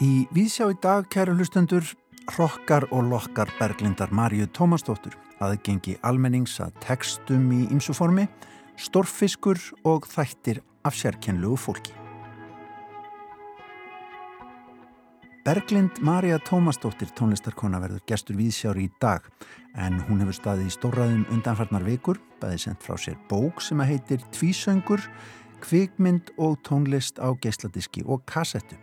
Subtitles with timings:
[0.00, 1.84] Í Vísjá í dag, kæru hlustendur,
[2.32, 5.12] hrokkar og lokkar berglindar Marju Tómasdóttur,
[5.44, 8.24] aðgengi almennings að textum í ymsuformi,
[8.80, 11.92] storfiskur og þættir af sérkennlugu fólki.
[15.44, 19.28] Berglind Marja Tómasdóttir tónlistarkona verður gestur Vísjári í dag
[19.76, 23.92] en hún hefur staðið í stóraðum undanfarnar vikur, bæði sendt frá sér bók sem að
[23.92, 25.04] heitir Tvísöngur,
[25.64, 28.76] kvikmynd og tónlist á geisladiski og kassettu.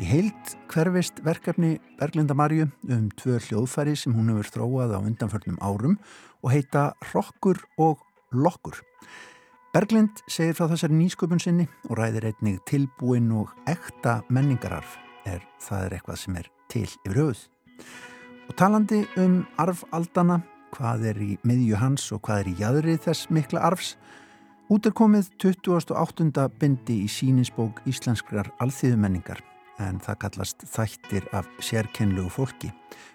[0.00, 5.60] Í heilt hverfist verkefni Berglinda Marju um tvö hljóðfæri sem hún hefur þróað á undanförnum
[5.60, 5.98] árum
[6.42, 8.00] og heita Rokkur og
[8.32, 8.80] Lokkur.
[9.72, 15.86] Berglind segir frá þessari nýsköpun sinni og ræðir einnig tilbúin og ekta menningararf er það
[15.86, 17.44] er eitthvað sem er til yfir höfuð.
[18.50, 20.42] Og talandi um arfaldana,
[20.74, 23.94] hvað er í miðju hans og hvað er í jæðrið þess mikla arfs,
[24.70, 26.48] út er komið 28.
[26.60, 29.42] bindi í síninsbók Íslenskrar alþýðumenningar
[29.82, 32.70] en það kallast þættir af sérkennlugu fólki.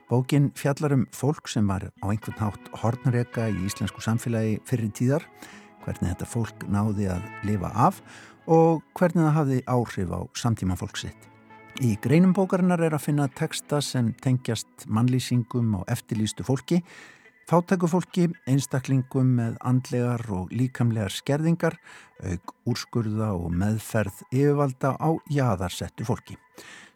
[0.09, 5.26] Bókin fjallar um fólk sem var á einhvern hátt hornreka í íslensku samfélagi fyrir tíðar,
[5.86, 8.02] hvernig þetta fólk náði að lifa af
[8.48, 11.28] og hvernig það hafði áhrif á samtíma fólksitt.
[11.84, 16.82] Í greinum bókarinnar er að finna texta sem tengjast mannlýsingum og eftirlýstu fólki
[17.48, 21.78] Fátækufólki, einstaklingum með andlegar og líkamlegar skerðingar,
[22.20, 26.36] auk úrskurða og meðferð yfirvalda á jaðarsettu fólki.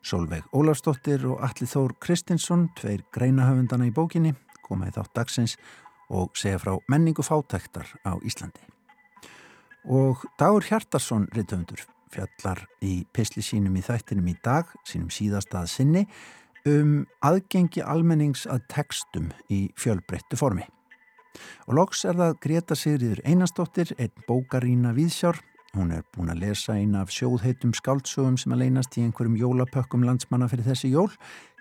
[0.04, 4.34] Solveig Ólafsdóttir og Alli Þór Kristinsson, tveir greinahöfundana í bókinni,
[4.68, 5.56] koma í þátt dagsins
[6.12, 8.68] og segja frá menningu fátæktar á Íslandi.
[9.88, 16.06] Og Dagur Hjartarsson, reytöfundur, fjallar í pisli sínum í þættinum í dag, sínum síðastað sinni,
[16.70, 20.68] um aðgengi almennings að textum í fjölbreyttu formi.
[21.68, 25.40] Og loks er það Greta Sigriður Einarstóttir, einn bókarína viðsjár.
[25.72, 30.04] Hún er búin að lesa eina af sjóðheitum skáldsögum sem að leynast í einhverjum jólapökkum
[30.04, 31.08] landsmanna fyrir þessi jól.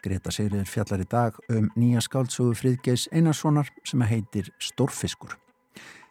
[0.02, 5.36] Greta Sigriður fjallar í dag um nýja skáldsögu Fríðgeis Einarssonar sem að heitir Stórfiskur.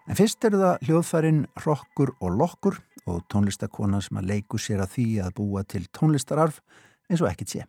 [0.08, 4.96] En fyrst eru það hljóðfærin Rokkur og Lokkur og tónlistakona sem að leiku sér að
[4.96, 6.62] því að búa til tónlistararf
[7.09, 7.68] eins og ekkit sé.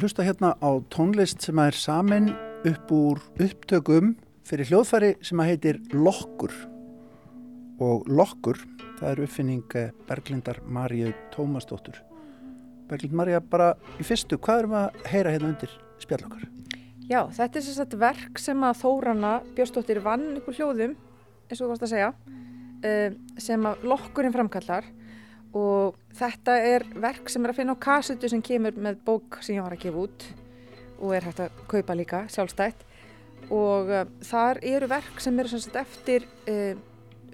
[0.00, 2.30] Að hlusta hérna á tónlist sem er samin
[2.64, 4.14] upp úr upptökum
[4.48, 6.54] fyrir hljóðfæri sem að heitir Lokkur
[7.84, 8.56] og Lokkur,
[8.96, 11.98] það er uppfinning eh, Berglindar Marju Tómasdóttur.
[12.88, 16.48] Berglind Marja, bara í fyrstu, hvað erum að heyra hérna undir spjallokkar?
[17.10, 20.96] Já, þetta er sérstætt verk sem að Þórana Björnsdóttir vann úr hljóðum,
[21.50, 22.12] eins og þú varst að segja,
[22.88, 24.88] eh, sem að Lokkurinn framkallar
[25.56, 29.56] og þetta er verk sem er að finna á kassutu sem kemur með bók sem
[29.56, 30.26] ég var að gefa út
[31.00, 32.86] og er hægt að kaupa líka sjálfstætt.
[33.50, 36.74] Og uh, þar eru verk sem eru svona eftir uh,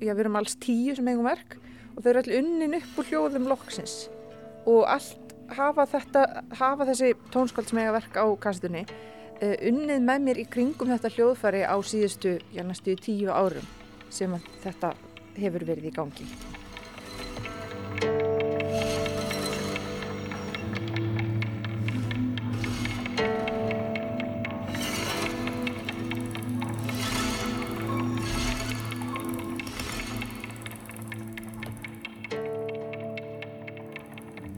[0.01, 1.59] já við erum alls tíu sem eigum verk
[1.97, 4.07] og þau eru allir unnin upp úr hljóðum loksins.
[4.69, 6.25] Og allt hafa þetta
[6.59, 11.13] hafa þessi tónskald sem eiga verk á kassutunni uh, unnið með mér í kringum þetta
[11.17, 13.67] hljóðfæri á síðustu, já næstu tíu árum
[14.11, 14.95] sem þetta
[15.37, 16.29] hefur verið í gangi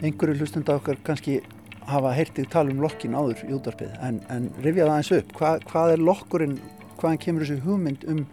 [0.08, 1.38] einhverju hlustunda okkar kannski
[1.88, 5.36] hafa heyrtið tala um lokkin áður í útvarpið en, en rifja það eins upp.
[5.38, 6.56] Hva, hvað er lokkurinn,
[6.98, 8.24] hvaðan kemur þessu hugmynd um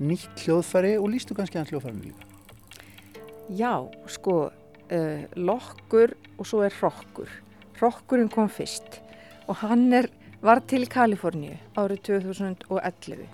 [0.00, 2.26] nýtt hljóðfæri og lístu kannski hans hljóðfærinu líka?
[3.56, 3.74] Já,
[4.08, 7.30] sko uh, lokkur og svo er rokkur
[7.80, 9.00] rokkurinn kom fyrst
[9.48, 10.08] og hann er,
[10.44, 13.24] var til Kaliforníu árið 2011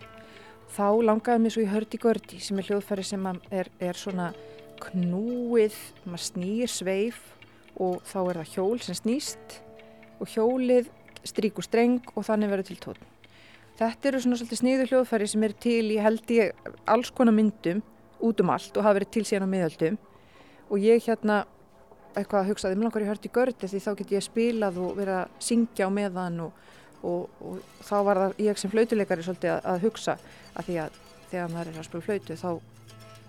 [0.76, 4.32] þá langaði mér svo í Hördi Gördi sem er hljóðfæri sem er, er svona
[4.82, 7.22] knúið, maður snýr sveif
[7.82, 9.58] og þá er það hjól sem snýst
[10.20, 10.88] og hjólið
[11.26, 13.10] stríkur streng og þannig verður til tótn.
[13.76, 16.38] Þetta eru svona svolítið sniðu hljóðfæri sem er til í held í
[16.88, 17.82] alls konar myndum
[18.24, 19.98] út um allt og hafa verið til síðan á miðöldum
[20.70, 21.42] og ég hérna
[22.16, 25.18] eitthvað hugsaði, mér langar ég hört í gördi því þá get ég spilað og verið
[25.18, 26.62] að syngja á meðan og,
[27.02, 30.16] og, og þá var það ég sem flautuleikari svolítið að, að hugsa
[30.54, 32.50] að því að þegar maður er að spila flautu þá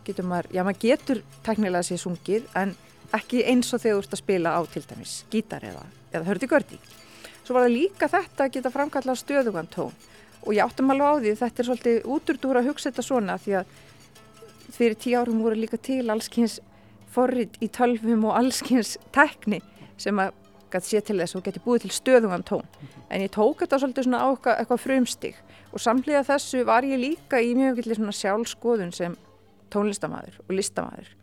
[0.07, 2.73] getur maður, já maður getur teknilega sér sungið en
[3.15, 6.49] ekki eins og þegar þú ert að spila á til dæmis gítar eða, eða hördi
[6.51, 6.79] gördi.
[7.43, 9.93] Svo var það líka þetta að geta framkalla stöðugan tón.
[10.43, 13.55] Og ég áttum alveg á því þetta er svolítið úturdúra að hugsa þetta svona því
[13.61, 13.75] að
[14.75, 16.59] fyrir tíu árum voru líka til allskynns
[17.15, 19.61] forrið í tölfum og allskynns tekni
[19.97, 20.35] sem að
[20.83, 22.65] sé til þess og geti búið til stöðungan tón.
[23.09, 25.37] En ég tók þetta svolítið svona á eitthvað, frumstig.
[25.71, 29.15] Og samlega þessu var ég líka í mjög villi svona sjálfskoðun sem
[29.73, 31.15] tónlistamæður og listamæður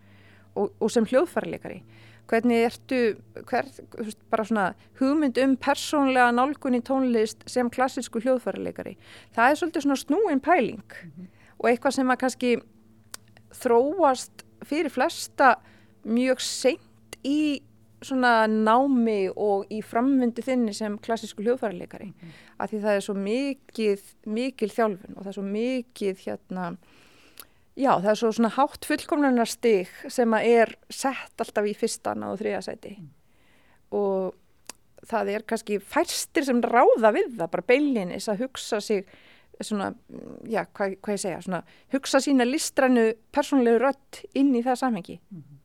[0.54, 1.82] og, og sem hljóðfærarleikari
[2.30, 3.00] hvernig ertu
[3.50, 3.68] hver,
[4.32, 4.66] bara svona
[5.00, 8.96] hugmynd um persónlega nálgun í tónlist sem klassísku hljóðfærarleikari
[9.36, 11.28] það er svolítið svona snúin pæling mm -hmm.
[11.58, 12.56] og eitthvað sem að kannski
[13.52, 15.56] þróast fyrir flesta
[16.04, 17.62] mjög seint í
[18.04, 22.34] svona námi og í framvindu þinni sem klassísku hljóðfærarleikari mm.
[22.58, 26.66] af því það er svo mikið mikil þjálfun og það er svo mikið hérna
[27.74, 32.22] Já, það er svo svona hátt fullkomlunar stig sem að er sett alltaf í fyrstan
[32.22, 33.08] og þriðasæti mm.
[33.98, 34.34] og
[35.10, 39.02] það er kannski færstir sem ráða við það, bara beilinis að hugsa sig
[39.62, 39.90] svona,
[40.50, 41.60] já, hvað, hvað ég segja, svona
[41.94, 43.04] hugsa sína listrænu
[43.34, 45.18] persónlegu rött inn í það samhengi.
[45.30, 45.60] Mm -hmm.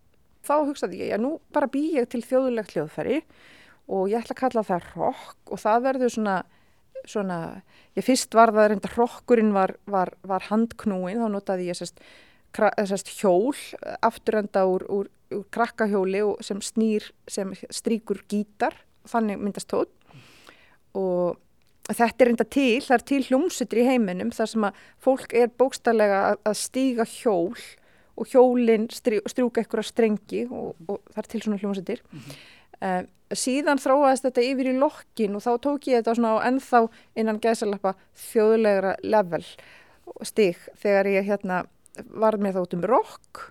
[0.45, 3.21] Þá hugsaði ég, já, nú bara bý ég til þjóðulegt hljóðfæri
[3.87, 6.43] og ég ætla að kalla það rock og það verður svona
[7.07, 7.61] svona,
[7.97, 12.01] ég fyrst var það reynda hrokkurinn var, var, var handknúin, þá notaði ég sérst,
[12.55, 13.55] sérst hjól
[14.01, 18.75] afturenda úr, úr, úr krakkahjóli sem snýr, sem stríkur gítar,
[19.09, 19.93] þannig myndast tótt
[20.97, 21.37] og
[21.89, 25.51] þetta er reynda til, það er til hljómsutri í heiminum þar sem að fólk er
[25.57, 27.57] bókstallega að, að stíga hjól
[28.19, 32.39] og hjólinn strjúka eitthvað strengi og, og það er til svona hljómsutir mm -hmm.
[32.79, 36.79] Um, síðan þróaðist þetta yfir í lokkin og þá tók ég þetta svona á ennþá
[37.19, 37.93] innan gæsalappa
[38.29, 39.43] þjóðlegra level
[40.25, 41.63] stík þegar ég hérna
[42.09, 43.43] var með þá út um rock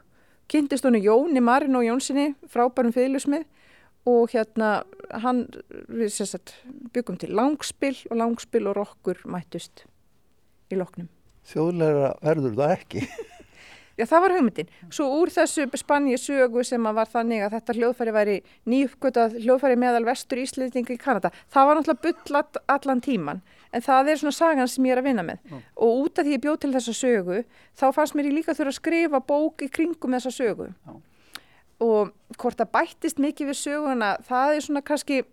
[0.50, 3.44] kynntist honu Jóni Marin og Jónssoni frábærum fylgjusmið
[4.08, 4.70] og hérna
[5.22, 5.44] hann
[5.92, 6.54] við sagt,
[6.94, 9.84] byggum til langspill og langspill og rockur mættust
[10.72, 11.10] í loknum.
[11.48, 13.04] Þjóðlegra verður það ekki
[13.99, 14.69] Já, það var hugmyndin.
[14.95, 18.37] Svo úr þessu Spanji sögu sem að var þannig að þetta hljóðfæri væri
[18.71, 21.33] nýjuppgötað hljóðfæri meðal vestur Íslandingi í Kanada.
[21.50, 23.41] Það var náttúrulega byllat allan tíman,
[23.75, 25.41] en það er svona sagan sem ég er að vinna með.
[25.50, 25.65] Mm.
[25.83, 27.41] Og út af því ég bjóð til þessa sögu,
[27.75, 30.69] þá fannst mér ég líka þurfa að skrifa bók í kringum þessa sögu.
[30.87, 31.00] Mm.
[31.89, 35.25] Og hvort það bættist mikið við söguna, það er svona kannski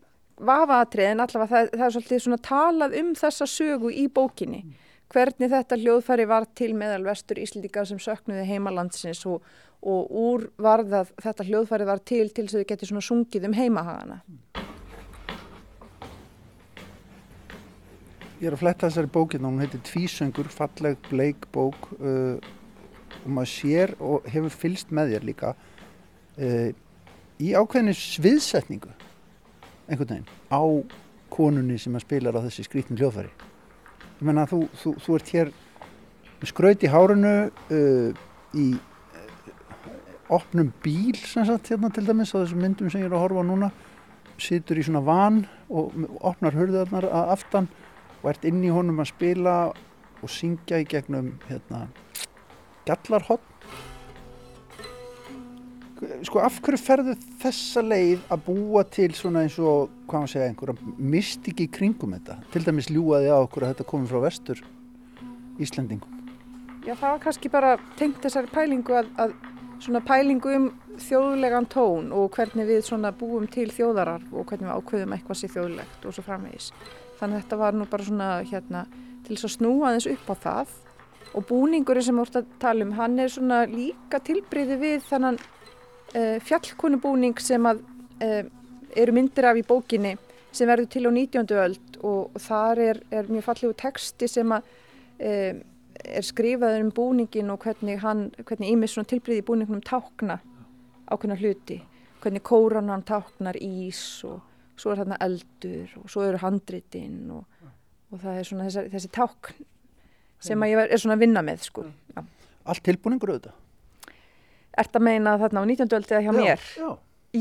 [0.42, 4.64] vafatrið, en allavega það, það er svolítið svona talað um þessa sögu í bókinni.
[4.66, 4.82] Mm
[5.14, 9.44] hvernig þetta hljóðfæri var til meðal vestur Íslíkar sem söknuði heimalandsins og,
[9.86, 13.58] og úr varðað þetta hljóðfæri var til til þess að þau geti svona sungið um
[13.58, 14.20] heimahagana.
[18.36, 22.36] Ég er að fletta þessari bókina, hún heitir Tvísöngur, falleg bleik bók uh,
[23.22, 26.70] og maður sér og hefur fylst með þér líka uh,
[27.40, 28.92] í ákveðinu sviðsetningu
[29.88, 30.64] einhvern veginn á
[31.32, 33.32] konunni sem að spilar á þessi skrítin hljóðfæri
[34.20, 35.54] ég menna þú, þú, þú ert hér
[36.46, 38.12] skraut í hárunu uh,
[38.56, 39.42] í uh,
[40.38, 43.46] opnum bíl sem sagt hérna til dæmis á þessum myndum sem ég er að horfa
[43.48, 43.72] núna.
[44.42, 47.70] Situr í svona van og opnar hörðarnar að aftan
[48.22, 49.56] og ert inn í honum að spila
[50.22, 51.86] og syngja í gegnum hérna
[52.86, 53.46] gallarhott
[56.28, 60.50] sko af hverju ferðu þessa leið að búa til svona eins og hvað maður segja
[60.50, 62.40] einhverja mistiki kringum þetta?
[62.52, 64.64] Til dæmis ljúaði á okkur að þetta komi frá vestur
[65.62, 66.16] Íslandingum
[66.86, 69.32] Já það var kannski bara tengt þessari pælingu að, að
[69.82, 70.68] svona pælingu um
[71.02, 75.54] þjóðlegan tón og hvernig við svona búum til þjóðarar og hvernig við ákveðum eitthvað sér
[75.56, 76.72] þjóðlegt og svo framvegis.
[77.20, 78.84] Þannig að þetta var nú bara svona hérna
[79.26, 80.76] til þess að snúa þess upp á það.
[81.36, 85.40] Og búningurinn sem við ótt að tala um hann er svona líka tilbriði við þannan
[86.16, 87.84] uh, fjallkonubúning sem að
[88.24, 88.42] uh,
[88.96, 90.16] eru myndir af í bókinni
[90.56, 91.54] sem verður til á 19.
[91.60, 94.68] öld og, og þar er, er mjög fallegu texti sem að
[95.20, 95.64] um,
[96.06, 100.40] er skrifaður um búningin og hvernig hann, hvernig Ímis svona tilbriði í búningunum tákna
[101.06, 101.80] ákveðna hluti,
[102.24, 104.42] hvernig kóranan táknar ís og
[104.80, 107.46] svo er þarna eldur og svo eru handritinn og,
[108.12, 109.68] og það er svona þessi, þessi tákn
[110.46, 111.86] sem að ég er svona að vinna með sko.
[112.66, 113.62] Allt tilbúningur auðvitað?
[114.78, 115.96] Ert að meina þarna á 19.
[115.98, 116.66] öld eða hjá já, mér?
[116.76, 116.90] Já,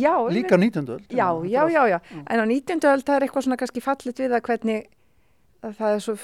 [0.04, 0.14] já.
[0.30, 0.92] Líka 19.
[0.94, 1.08] öld?
[1.10, 1.98] Já, já, já, já.
[2.30, 2.88] En á 19.
[2.92, 4.88] öld það er eitthvað svona kannski fallit við að hvernig
[5.64, 6.16] að það er svo,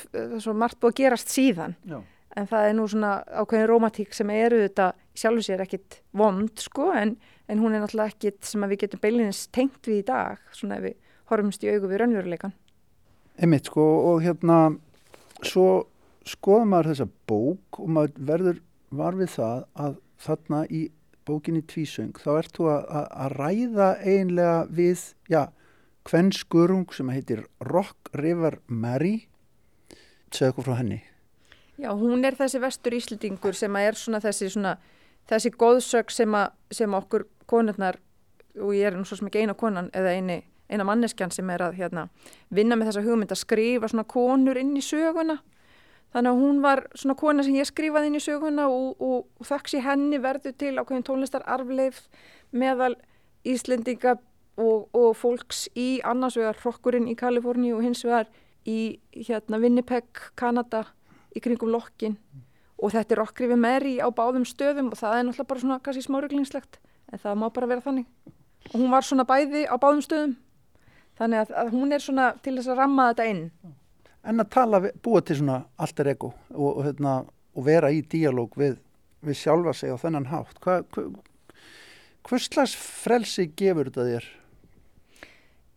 [0.44, 1.76] svo margt búið að gerast síðan.
[1.88, 2.00] Já.
[2.38, 6.92] En það er nú svona ákveðin romantík sem eru þetta sjálfur sér ekkit vond sko
[6.94, 7.16] en,
[7.50, 10.86] en hún er náttúrulega ekkit sem við getum beilinins tengt við í dag svona ef
[10.86, 12.54] við horfumst í augu við raunveruleikan.
[13.40, 14.60] Emmitt sko og hérna
[15.42, 15.88] svo
[16.28, 18.62] skoða maður þessa bók og maður verður
[18.94, 20.84] var við það að þarna í
[21.30, 25.42] bókinni Tvísöng þá ert þú að, ræða einlega við, já,
[26.08, 29.30] hvern skurung sem heitir Rock River Mary
[30.34, 31.00] segja okkur frá henni.
[31.80, 34.74] Já, hún er þessi vestur íslendingur sem er svona þessi, svona,
[35.30, 37.98] þessi góðsög sem, a, sem okkur konurnar,
[38.60, 41.64] og ég er nú svo sem ekki eina konan eða eini, eina manneskjan sem er
[41.64, 42.08] að hérna,
[42.52, 45.40] vinna með þessa hugmynd að skrifa svona konur inn í söguna.
[46.10, 49.46] Þannig að hún var svona kona sem ég skrifaði inn í söguna og, og, og
[49.46, 52.02] þakks í henni verðu til ákveðin tónlistar arfleif
[52.50, 52.96] meðal
[53.46, 54.16] Íslendinga
[54.60, 58.26] og, og fólks í annars vegar rockurinn í Kaliforni og hins vegar
[58.68, 60.84] í hérna Winnipeg, Kanada
[61.30, 62.18] í kringum lokkin
[62.80, 66.06] og þetta er rockrifi meri á báðum stöðum og það er náttúrulega bara svona kannski
[66.06, 66.80] smáruglingslegt
[67.12, 68.06] en það má bara vera þannig.
[68.70, 70.36] Og hún var svona bæði á báðum stöðum.
[71.18, 73.42] Þannig að, að hún er svona til þess að ramma þetta inn
[74.28, 77.14] En að tala, búa til svona alter ego og, og, hérna,
[77.56, 78.76] og vera í díalóg við,
[79.24, 80.60] við sjálfa sig á þennan hátt
[82.28, 84.28] hvers slags frelsi gefur þetta þér?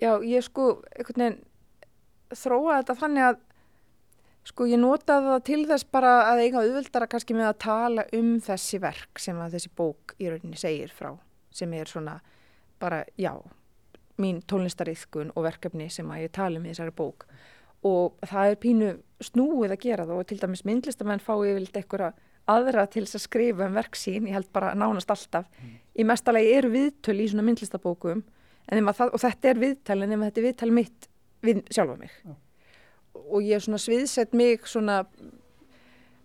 [0.02, 1.42] Já, ég sko einhvern veginn
[2.34, 3.42] þróa þetta þannig að
[4.50, 8.34] sko ég notaði það til þess bara að eiga auðvöldara kannski með að tala um
[8.44, 11.14] þessi verk sem að þessi bók í rauninni segir frá
[11.54, 12.18] sem er svona
[12.82, 13.32] bara, já,
[14.20, 17.28] mín tónlistariðkun og verkefni sem að ég tala um í þessari bók
[17.84, 18.92] og það er pínu
[19.24, 22.14] snúið að gera það og til dæmis myndlistamenn fá yfirleitt einhverja
[22.50, 25.76] aðra til þess að skrifa um verksín, ég held bara nánast alltaf mm.
[26.00, 28.24] í mestalagi eru viðtöl í svona myndlistabókum
[28.68, 31.08] það, og þetta er viðtal en þetta er viðtal mitt
[31.44, 32.36] við sjálfa mig Já.
[33.24, 35.04] og ég er svona sviðsett mig svona,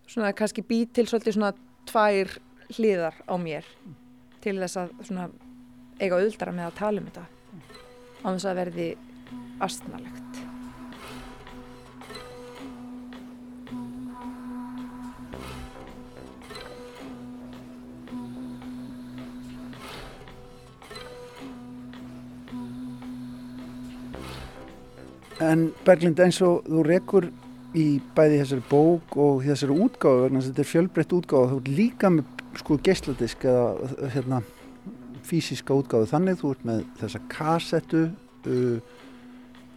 [0.07, 1.53] svona kannski bí til svona
[1.89, 2.35] tvær
[2.75, 3.97] hliðar á mér mm.
[4.43, 5.29] til þess að svona
[5.99, 7.27] eiga auðvitað með að tala um þetta
[8.19, 8.91] á þess að verði
[9.63, 10.48] astnalegt
[25.43, 27.29] En Berglind eins og þú rekur
[27.77, 32.11] í bæði þessari bók og þessari útgáðu vegna þetta er fjölbreytt útgáðu þú ert líka
[32.13, 34.41] með sko geisladisk eða hérna
[35.29, 38.97] fysiska útgáðu þannig þú ert með þessa kassettu uh,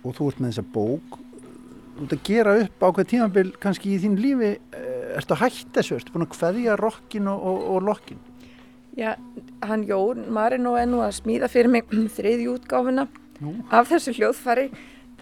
[0.02, 1.20] og þú ert með þessa bók.
[1.92, 4.54] Þú ert að gera upp ákveð tímabil kannski í þín lífi.
[4.72, 8.20] Uh, ertu að hætta þessu, ertu búin að hveðja rockin og, og, og lokkin
[8.98, 9.14] Já,
[9.64, 13.06] hann Jón Marino er nú að smíða fyrir mig þriði útgáfuna
[13.42, 13.54] Nú.
[13.72, 14.68] af þessu hljóðfari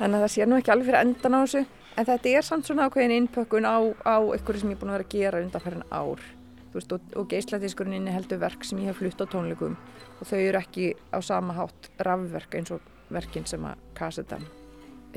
[0.00, 1.64] þannig að það sé nú ekki alveg fyrir endan á þessu.
[1.99, 4.97] En þetta er samt svona ákveðin innpökkun á, á eitthvað sem ég er búin að
[4.99, 6.23] vera að gera undanferðin ár.
[6.71, 9.76] Veist, og, og geisladískurinn inni heldur verk sem ég hef flutt á tónleikum.
[10.21, 14.47] Og þau eru ekki á sama hátt rafverk eins og verkin sem að kassetan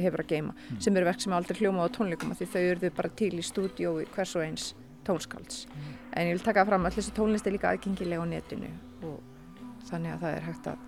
[0.02, 0.80] hefur að geima mm.
[0.82, 4.08] sem eru verk sem aldrei hljóma á tónleikum því þau eru bara til í stúdiói
[4.16, 4.72] hvers og eins
[5.06, 5.68] tónskalds.
[5.68, 5.94] Mm.
[6.16, 8.72] en ég vil taka fram að þessi tónlist er líka aðgengilega á netinu
[9.04, 9.20] og
[9.90, 10.86] þannig að það er hægt að,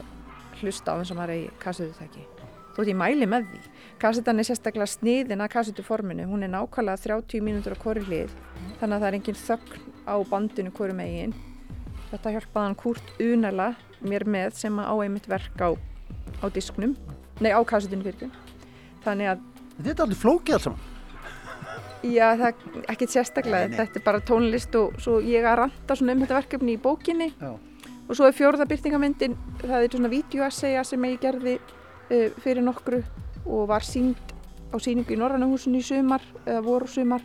[0.00, 2.26] að hlusta á eins og maður eigi kassetutæki
[2.80, 3.60] þótt ég mæli með því.
[4.00, 8.34] Kassetan er sérstaklega sniðin að kassetuforminu, hún er nákvæmlega 30 mínútur á hverju hlið
[8.80, 11.34] þannig að það er engin þögn á bandinu hverju megin.
[12.10, 13.68] Þetta hjálpaði hann Kurt Unela
[14.00, 15.76] mér með sem á einmitt verk á,
[16.40, 16.96] á disknum,
[17.44, 18.32] nei á kassetinu fyrir.
[19.04, 19.44] Þannig að...
[19.80, 20.86] Þetta er alveg flókið alls saman.
[22.00, 23.80] Já, það er ekkert sérstaklega, nei, nei.
[23.82, 27.26] þetta er bara tónlist og svo ég að ranta svona um þetta verkefni í bókinni
[27.34, 27.50] Já.
[28.06, 31.58] og svo er fjórðabyrtingamindin, það er svona vídeoessaya sem ég gerði
[32.44, 33.02] fyrir nokkru
[33.46, 34.18] og var sínd
[34.70, 37.24] á síningu í Norrannahúsinu í sumar eða voru sumar.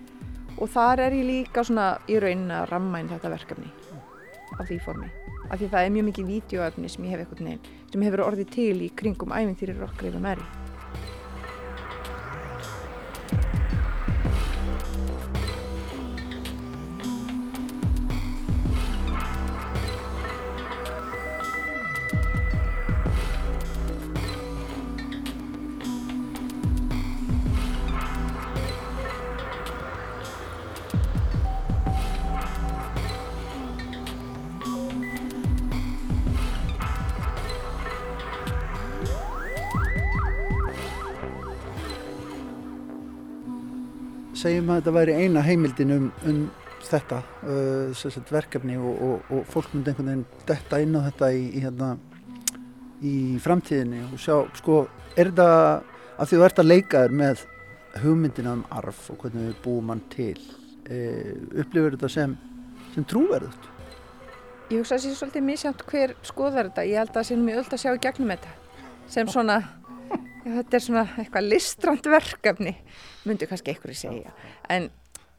[0.55, 3.71] Og þar er ég líka svona í raunin að ramma inn þetta verkefni
[4.55, 5.09] á því formi.
[5.49, 8.53] Af því það er mjög mikið vídeoöfni sem ég hef eitthvað nefn sem hefur orðið
[8.55, 10.64] til í kringum æfintýri rockreifum eri segjum
[44.75, 46.43] að þetta væri eina heimildin um, um
[46.85, 51.43] þetta uh, verkefni og, og, og fólk myndi einhvern veginn detta inn á þetta í,
[51.49, 51.91] í, hérna,
[53.01, 54.79] í framtíðinni og sjá, sko,
[55.15, 55.49] er þetta
[56.15, 57.45] að því þú ert að leika þér með
[58.03, 62.35] hugmyndina um arf og hvernig við búum hann til uh, upplifur þetta sem,
[62.93, 63.71] sem trúverðut?
[64.71, 67.39] Ég hugsa að það sé svolítið mísjátt hver skoðar þetta, ég held að það sé
[67.41, 68.61] mjög öll að sjá í gegnum þetta
[69.15, 69.59] sem svona
[70.45, 72.75] þetta er svona eitthvað listrand verkefni
[73.25, 74.35] myndu kannski einhverju segja.
[74.69, 74.91] En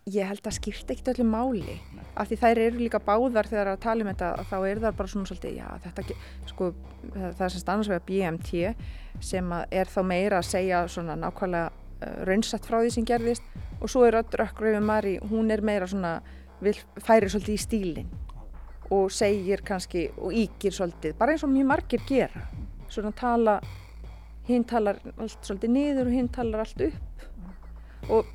[0.07, 1.79] ég held að skipta ekkert öllu máli
[2.15, 5.11] af því þær eru líka báðar þegar að tala um þetta þá er það bara
[5.11, 6.19] svona svolítið já þetta
[6.53, 6.69] sko
[7.15, 8.61] það er sem stannast við að BMT
[9.31, 13.91] sem er þá meira að segja svona nákvæmlega uh, raunsatt frá því sem gerðist og
[13.91, 16.21] svo er öll Rökkröfi Mari, hún er meira svona,
[16.63, 18.15] vil færi svolítið í stílinn
[18.95, 22.45] og segir kannski og íkir svolítið, bara eins og mjög margir gera.
[22.87, 23.57] Svona tala
[24.47, 27.25] hinn talar allt svolítið niður og hinn talar allt upp.
[28.13, 28.27] Og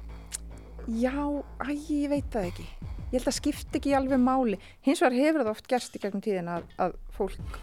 [0.88, 1.16] já,
[1.64, 2.68] æ, ég veit það ekki.
[3.12, 4.58] Ég held að skipta ekki alveg máli.
[4.86, 7.60] Hins vegar hefur það oft gerst í gegnum tíðin að, að fólk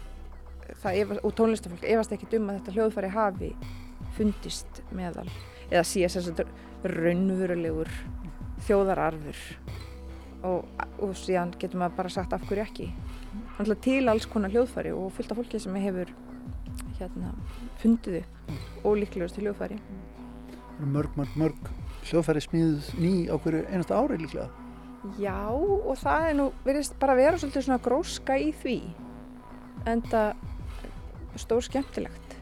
[0.69, 3.51] efast, og tónlistafólk efast ekki um að þetta hljóðfæri hafi
[4.17, 5.27] fundist meðal
[5.69, 7.91] eða síðan að raunverulegur
[8.67, 9.43] þjóðararfur.
[10.47, 10.63] Og,
[11.03, 12.89] og síðan getur maður bara sagt af hverju ekki.
[13.83, 16.13] Til alls konar hljóðfæri og fullt af fólki sem hefur
[16.99, 17.33] hérna,
[17.81, 18.23] fundiðu
[18.83, 19.79] og líklegast til hljóðfæri.
[20.79, 21.71] Mörg, mörg, mörg
[22.07, 24.49] hljóðfæri smíðuð ný á hverju einasta ári líklega.
[25.19, 28.77] Já og það er nú verið bara að vera svolítið svona gróska í því.
[29.87, 32.35] En það stór skemmtilegt.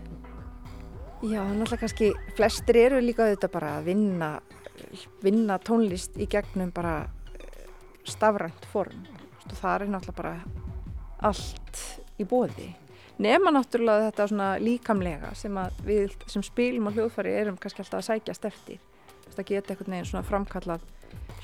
[1.25, 4.31] Já, náttúrulega kannski flestir eru líka þetta bara að vinna
[5.23, 6.99] vinna tónlist í gegnum bara
[7.37, 7.69] eh,
[8.05, 9.05] stafrænt form.
[9.47, 10.35] Það er náttúrulega bara
[11.25, 11.81] allt
[12.21, 12.73] í bóði
[13.23, 18.09] nema náttúrulega þetta svona líkamlega sem við sem spilum á hljóðfæri erum kannski alltaf að
[18.11, 18.79] sækja stertir
[19.35, 20.87] það geta einhvern veginn svona framkallað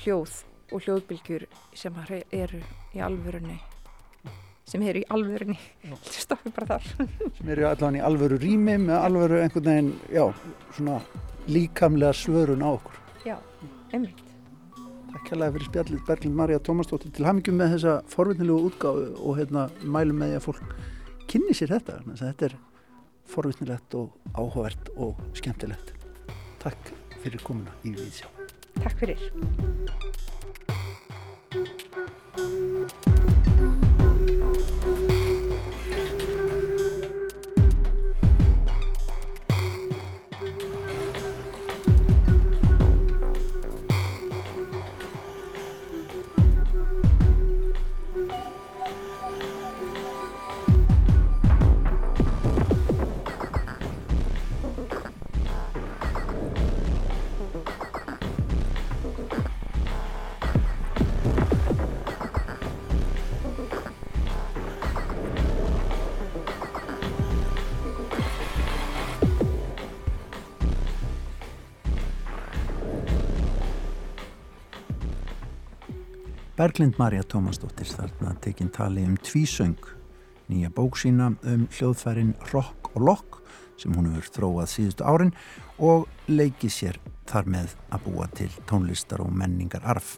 [0.02, 0.40] hljóð
[0.72, 2.02] og hljóðbylgjur sem
[2.32, 2.60] eru
[2.94, 3.60] í alvörunni
[4.68, 5.58] sem eru í alvörunni.
[6.24, 7.08] Stoppum bara þar.
[7.36, 10.24] Sem eru allavega í alvöru rými með alvöru einhvern veginn, já,
[10.76, 11.00] svona
[11.52, 12.96] líkamlega svörun á okkur.
[13.28, 13.36] Já,
[13.92, 14.22] einmitt.
[15.12, 19.68] Takk kærlega fyrir spjallið Berglind Marja Tómasdóttir til hamingjum með þessa forvittnilegu útgáðu og hérna
[19.84, 20.74] mælum með því að fólk
[21.30, 22.56] kynni sér þetta þetta er
[23.34, 25.94] forvittnilegt og áhugavert og skemmtilegt.
[26.62, 28.28] Takk fyrir komuna í Víðsjá.
[28.82, 29.20] Takk fyrir
[76.64, 79.76] Berglind Marja Tómasdóttir þarna tekinn tali um tvísöng,
[80.48, 83.40] nýja bók sína um hljóðfærin Rock og Lock
[83.76, 85.34] sem hún hefur þróað síðustu árin
[85.76, 86.96] og leikið sér
[87.28, 90.14] þar með að búa til tónlistar og menningar arf.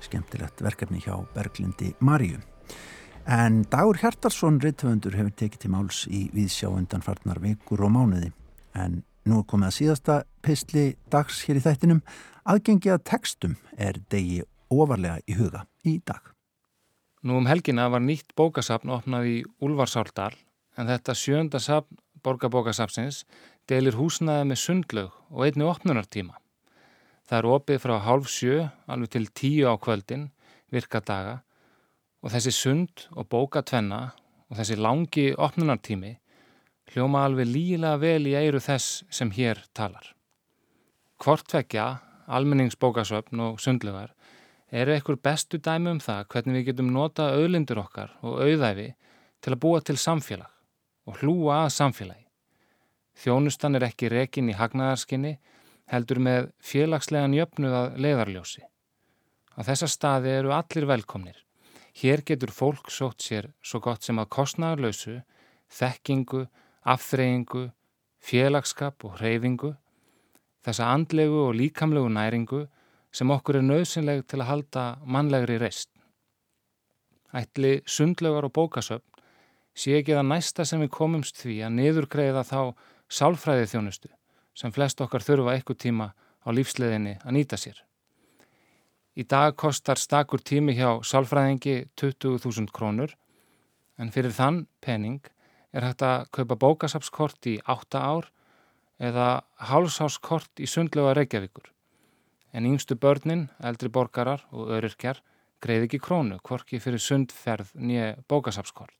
[0.00, 2.40] Skemtilegt verkefni hjá Berglindi Marju.
[3.28, 8.32] En Dagur Hjartarsson, rittöfundur, hefur tekið til máls í viðsjá undanfarnar vikur og mánuði.
[8.72, 12.00] En nú er komið að síðasta pistli dags hér í þættinum.
[12.48, 14.40] Aðgengi að textum er degi
[14.72, 16.22] ofarlega í huga í dag.
[17.22, 20.34] Nú um helgina var nýtt bókasapn opnað í Úlfarsáldal
[20.78, 23.22] en þetta sjönda sapn borgarbókasapsins
[23.70, 26.38] delir húsnaði með sundlaug og einni opnunartíma.
[27.26, 28.56] Það er opið frá hálf sjö
[28.90, 30.30] alveg til tíu á kvöldin
[30.74, 31.40] virkadaga
[32.22, 34.02] og þessi sund og bókatvenna
[34.50, 36.16] og þessi langi opnunartími
[36.92, 40.12] hljóma alveg líla vel í eiru þess sem hér talar.
[41.22, 41.86] Kvortvekja,
[42.26, 44.12] almenningsbókasöfn og sundlugar
[44.72, 48.88] eru einhver bestu dæmi um það hvernig við getum nota auðlindur okkar og auðæfi
[49.44, 50.48] til að búa til samfélag
[51.06, 52.26] og hlúa að samfélagi.
[53.22, 55.36] Þjónustan er ekki rekin í hagnaðarskinni,
[55.92, 58.62] heldur með félagslegan jöfnuðað leiðarljósi.
[59.58, 61.36] Á þessa staði eru allir velkomnir.
[61.92, 65.18] Hér getur fólk sótt sér svo gott sem að kostnæðarlausu,
[65.68, 66.46] þekkingu,
[66.88, 67.66] afþreyingu,
[68.22, 69.74] félagskap og hreyfingu,
[70.64, 72.62] þessa andlegu og líkamlegu næringu
[73.12, 75.90] sem okkur er nöðsynleg til að halda mannlegri reist.
[77.32, 79.22] Ætli sundlögar og bókasöfn
[79.74, 82.60] sé ekki það næsta sem við komumst því að niðurgreiða þá
[83.12, 84.12] sálfræði þjónustu
[84.56, 86.10] sem flest okkar þurfa eitthvað tíma
[86.44, 87.78] á lífsleðinni að nýta sér.
[89.16, 93.12] Í dag kostar stakur tími hjá sálfræðingi 20.000 krónur
[94.00, 95.20] en fyrir þann pening
[95.72, 98.28] er hægt að kaupa bókasapskort í 8 ár
[99.00, 99.28] eða
[99.68, 101.71] hálsáskort í sundlega Reykjavíkur
[102.52, 105.22] en yngstu börnin, eldri borgarar og öryrkjar
[105.62, 108.98] greið ekki krónu, hvorki fyrir sundferð nýja bókasapskort.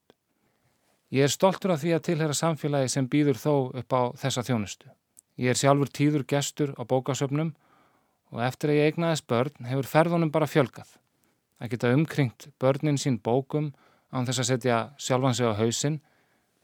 [1.13, 4.89] Ég er stoltur af því að tilhera samfélagi sem býður þó upp á þessa þjónustu.
[5.37, 7.51] Ég er sjálfur tíður gestur á bókasöfnum
[8.33, 10.95] og eftir að ég eignaðist börn hefur ferðunum bara fjölgað.
[11.61, 13.73] Að geta umkringt börnin sín bókum
[14.13, 15.99] án þess að setja sjálfan sig á hausin,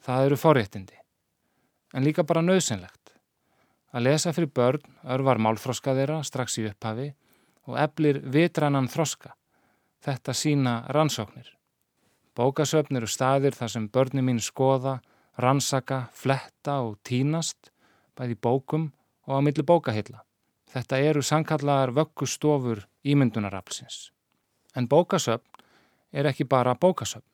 [0.06, 0.97] það eru forréttindi.
[1.93, 2.98] En líka bara nöðsynlegt.
[3.89, 7.08] Að lesa fyrir börn örvar málfroska þeirra strax í upphafi
[7.69, 9.34] og eflir vitrannan þroska.
[10.06, 11.47] Þetta sína rannsóknir.
[12.38, 14.99] Bókasöfn eru staðir þar sem börni mín skoða,
[15.41, 17.71] rannsaka, fletta og tínast,
[18.15, 18.91] bæði bókum
[19.28, 20.21] og á milli bókahilla.
[20.69, 24.12] Þetta eru sankallar vöggustofur ímyndunaraflsins.
[24.78, 25.65] En bókasöfn
[26.13, 27.25] er ekki bara bókasöfn.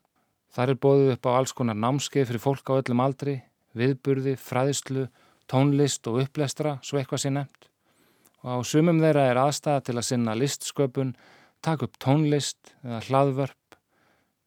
[0.56, 3.42] Það er bóðið upp á alls konar námskeið fyrir fólk á öllum aldri,
[3.76, 5.10] viðburði, fræðslu,
[5.52, 7.70] tónlist og upplestra, svo eitthvað sé nefnt.
[8.46, 11.16] Og á sumum þeirra er aðstæða til að sinna listsköpun,
[11.66, 13.78] taka upp tónlist eða hlaðvörp,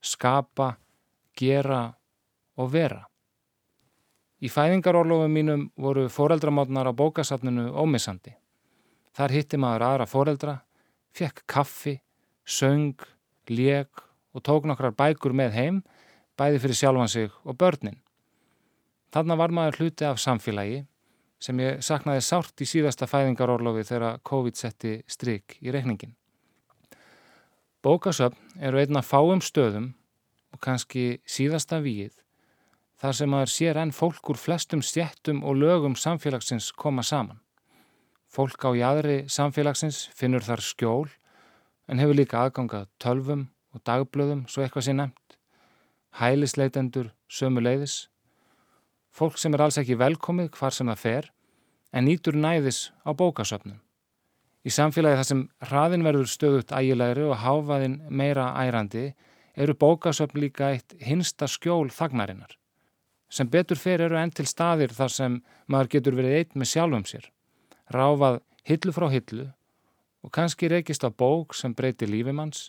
[0.01, 0.77] skapa,
[1.39, 1.83] gera
[2.59, 3.05] og vera.
[4.39, 8.37] Í fæðingarorlofum mínum voru foreldramátnar á bókasafninu ómissandi.
[9.19, 10.55] Þar hitti maður aðra foreldra,
[11.11, 11.97] fekk kaffi,
[12.47, 12.95] söng,
[13.51, 15.81] lék og tók nokkrar bækur með heim,
[16.39, 17.99] bæði fyrir sjálfan sig og börnin.
[19.19, 20.85] Þannig var maður hluti af samfélagi
[21.43, 26.13] sem ég saknaði sárt í síðasta fæðingarorlofi þegar COVID setti stryk í reikningin.
[27.83, 29.89] Bókasöfn eru einna fáum stöðum
[30.55, 32.13] og kannski síðasta víið
[33.03, 37.41] þar sem maður sér enn fólk úr flestum stjættum og lögum samfélagsins koma saman.
[38.31, 41.09] Fólk á jæðri samfélagsins finnur þar skjól
[41.91, 45.39] en hefur líka aðgangað tölvum og dagblöðum svo eitthvað sé nefnt.
[46.23, 48.05] Hælisleitendur sömu leiðis
[49.19, 51.29] fólk sem er alls ekki velkomið hvar sem það fer,
[51.93, 53.81] en nýtur næðis á bókasöfnum.
[54.67, 59.09] Í samfélagi þar sem hraðin verður stöðut ægilegri og háfaðin meira ærandi
[59.59, 62.53] eru bókasöfn líka eitt hinsta skjól þagnarinnar.
[63.29, 67.07] Sem betur fer eru enn til staðir þar sem maður getur verið eitt með sjálfum
[67.09, 67.25] sér,
[67.93, 69.49] ráfað hillu frá hillu
[70.25, 72.69] og kannski rekist á bók sem breyti lífimanns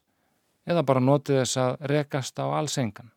[0.70, 3.12] eða bara notið þess að rekast á alls engan.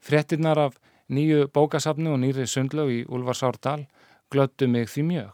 [0.00, 3.86] Frettinnar af Nýju bókasafnu og nýri sundlög í Ulfarsárdal
[4.28, 5.30] glöttu mig því mjög.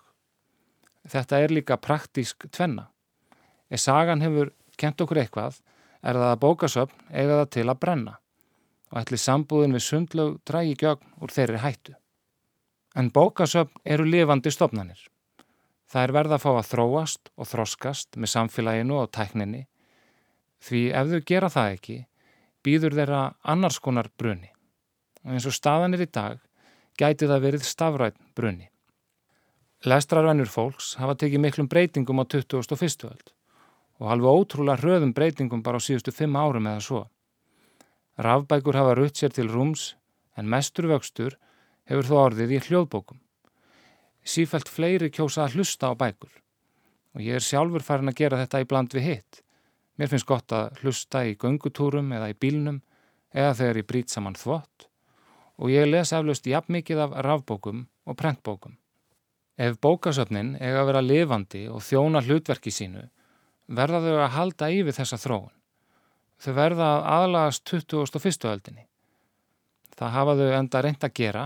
[1.10, 2.86] Þetta er líka praktísk tvenna.
[3.70, 5.58] Ef sagan hefur kent okkur eitthvað,
[5.98, 8.14] er það að bókasöfn eiga það til að brenna
[8.92, 11.98] og ætli sambúðin við sundlög drægi gögn úr þeirri hættu.
[12.94, 15.00] En bókasöfn eru lifandi stopnanir.
[15.90, 19.66] Það er verða að fá að þróast og þroskast með samfélaginu og tækninni
[20.64, 22.02] því ef þau gera það ekki,
[22.62, 24.53] býður þeirra annars konar bruni
[25.24, 26.38] og eins og staðan er í dag
[27.00, 28.68] gæti það verið stafrætt brunni.
[29.84, 33.08] Lestrarvennur fólks hafa tekið miklum breytingum á 2001.
[33.08, 33.32] öld
[34.00, 37.02] og halvu ótrúlega hröðum breytingum bara á síðustu fimm árum eða svo.
[38.18, 39.94] Rafbækur hafa rutt sér til rúms
[40.36, 41.36] en mestur vöxtur
[41.88, 43.20] hefur þó orðið í hljóðbókum.
[44.24, 46.32] Sífælt fleiri kjósa að hlusta á bækur
[47.14, 49.42] og ég er sjálfur farin að gera þetta í bland við hitt.
[49.98, 52.80] Mér finnst gott að hlusta í göngutúrum eða í bílnum
[53.30, 54.88] eða þegar ég brít saman þvott
[55.58, 58.76] og ég les eflaust jafn mikið af rafbókum og prentbókum.
[59.56, 63.04] Ef bókasöfnin eiga að vera lifandi og þjóna hlutverki sínu,
[63.68, 65.52] verða þau að halda yfir þessa þróun.
[66.42, 68.48] Þau verða að aðlagast 2001.
[68.50, 68.86] öldinni.
[69.94, 71.44] Það hafa þau enda reynd að gera.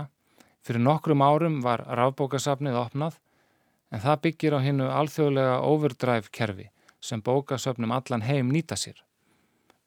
[0.65, 3.19] Fyrir nokkrum árum var rafbókasöfnið opnað,
[3.93, 6.69] en það byggir á hinnu alþjóðlega overdrive kerfi
[6.99, 8.97] sem bókasöfnum allan heim nýta sér.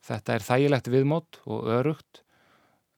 [0.03, 2.23] Þetta er þægilegt viðmót og örugt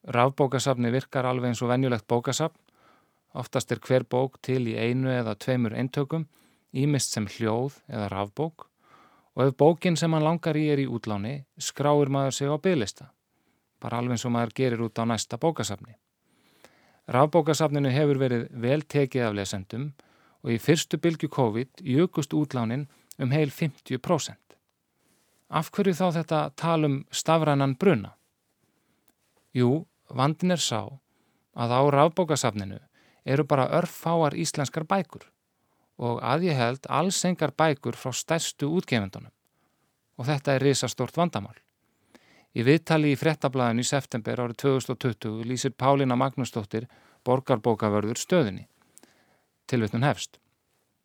[0.05, 2.59] Rafbókasafni virkar alveg eins og venjulegt bókasafn.
[3.33, 6.27] Oftast er hver bók til í einu eða tveimur eintökum,
[6.71, 8.69] ímist sem hljóð eða rafbók
[9.35, 13.09] og ef bókin sem hann langar í er í útláni, skráir maður sig á bygglista.
[13.83, 15.97] Bara alveg eins og maður gerir út á næsta bókasafni.
[17.11, 19.89] Rafbókasafninu hefur verið vel tekið af lesendum
[20.45, 22.87] og í fyrstu bylgu COVID jökust útlánin
[23.19, 24.37] um heil 50%.
[25.49, 28.15] Af hverju þá þetta talum stafrænan bruna?
[29.53, 30.79] Jú, Vandin er sá
[31.59, 32.77] að á rafbókasafninu
[33.25, 35.25] eru bara örfáar íslenskar bækur
[35.99, 39.33] og að ég held alls engar bækur frá stærstu útgefendunum
[40.15, 41.57] og þetta er risastort vandamál.
[42.55, 46.87] Í viðtali í frettablaðinu í september árið 2020 lýsir Pálina Magnúsdóttir
[47.27, 48.69] borgarbókavörður stöðinni.
[49.67, 50.39] Tilvittun hefst.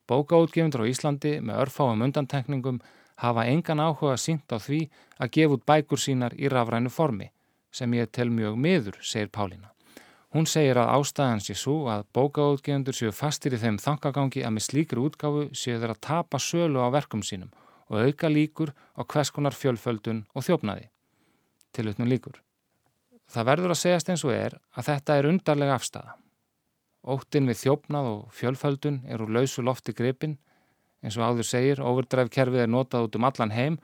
[0.06, 2.78] Bókaútgefundur á Íslandi með örfáum undantekningum
[3.18, 4.84] hafa engan áhuga sínt á því
[5.18, 7.32] að gefa út bækur sínar í rafrænu formi
[7.70, 9.70] sem ég tel mjög miður, segir Pálína.
[10.30, 14.66] Hún segir að ástæðan sé svo að bókaútgefundur séu fastir í þeim þangagangi að með
[14.68, 17.50] slíkri útgáfu séu þeir að tapa sölu á verkum sínum
[17.90, 20.86] og auka líkur á hverskonar fjölföldun og þjófnaði.
[21.74, 22.38] Tilutnum líkur.
[23.30, 26.14] Það verður að segjast eins og er að þetta er undarlega afstæða.
[27.10, 30.38] Óttin við þjófnað og fjölföldun er úr lausu lofti gripin.
[31.02, 33.78] Eins og áður segir, overdræfkerfið er notað út um allan heim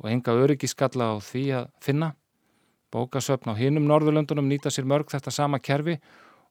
[0.00, 2.14] og enga öryggiskalla á því að finna.
[2.94, 5.96] Bókasöfn á hinum Norðurlöndunum nýta sér mörg þetta sama kerfi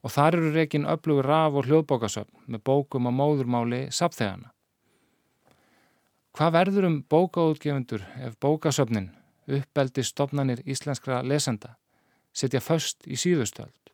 [0.03, 4.51] og þar eru reygin öflugur raf og hljóðbókasöfn með bókum á móðurmáli sapþegana.
[6.33, 9.11] Hvað verður um bókaútgefundur ef bókasöfnin,
[9.47, 11.77] uppbeldi stopnanir íslenskra lesenda,
[12.33, 13.93] setja föst í síðustöld?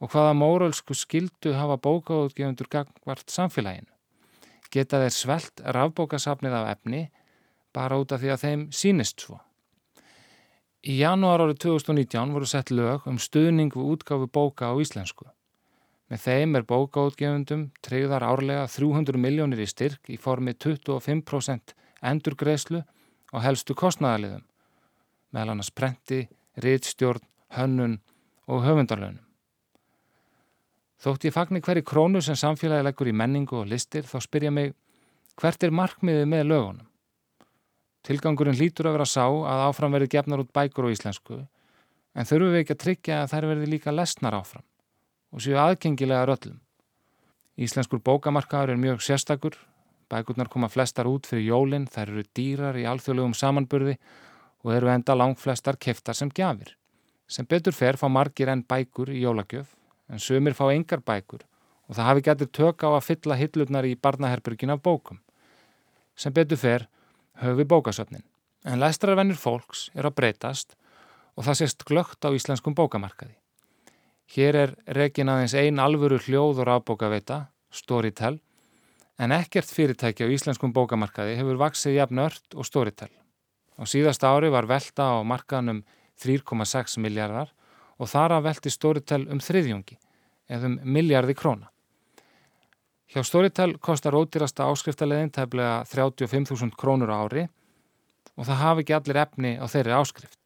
[0.00, 3.90] Og hvaða mórölsku skildu hafa bókaútgefundur gangvart samfélaginu?
[4.72, 7.08] Geta þeir svelt rafbókasafnið af efni
[7.74, 9.42] bara út af því að þeim sínist svo?
[10.82, 15.28] Í janúar árið 2019 voru sett lög um stuðning við útgáfu bóka á íslensku.
[16.10, 22.82] Með þeim er bókaútgefundum treyðar árlega 300 miljónir í styrk í formi 25% endurgreðslu
[23.30, 24.42] og helstu kostnæðaliðum,
[25.30, 26.26] meðal annars prenti,
[26.58, 27.22] rittstjórn,
[27.54, 28.00] hönnun
[28.50, 29.22] og höfundarlaunum.
[30.98, 34.74] Þótt ég fagni hverju krónu sem samfélagi leggur í menningu og listir þá spyrja mig
[35.38, 36.91] hvert er markmiðið með lögunum?
[38.02, 41.38] Tilgangurinn lítur að vera sá að áfram verði gefnar út bækur á íslensku
[42.12, 44.64] en þurfum við ekki að tryggja að þær verði líka lesnar áfram
[45.32, 46.58] og séu aðgengilega röllum.
[47.56, 49.54] Íslenskur bókamarkaður er mjög sérstakur,
[50.12, 53.96] bækurnar koma flestar út fyrir jólinn, þær eru dýrar í alþjóðlegum samanburði
[54.62, 56.74] og eru enda langt flestar keftar sem gjafir.
[57.28, 59.72] Sem betur fer fá margir enn bækur í jólagjöf
[60.12, 61.46] en sömur fá engar bækur
[61.88, 65.22] og það hafi gætið tök á að fylla hillurnar í barnaherbergin af bókum.
[66.16, 66.88] Sem betur fer
[67.40, 68.24] höfi bókasöfnin.
[68.64, 70.76] En læstrarvennir fólks er að breytast
[71.36, 73.34] og það sést glögt á íslenskum bókamarkaði.
[74.32, 78.38] Hér er rekin aðeins ein alvöru hljóð og rafbókaveita, Storytel,
[79.18, 83.10] en ekkert fyrirtæki á íslenskum bókamarkaði hefur vaksið jafn ört og Storytel.
[83.76, 85.82] Á síðasta ári var velta á markaðnum
[86.20, 87.52] 3,6 miljardar
[87.98, 89.98] og þar að velti Storytel um þriðjungi
[90.52, 91.70] eða um miljardi króna.
[93.12, 97.42] Hjá Storytel kostar ódýrasta áskriftarleðin tefnilega 35.000 krónur á ári
[98.40, 100.40] og það hafi ekki allir efni á þeirri áskrift.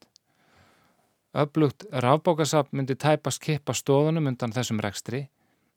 [1.30, 5.28] Öflugt rafbókasap myndi tæpast kippa stóðunum undan þessum rekstri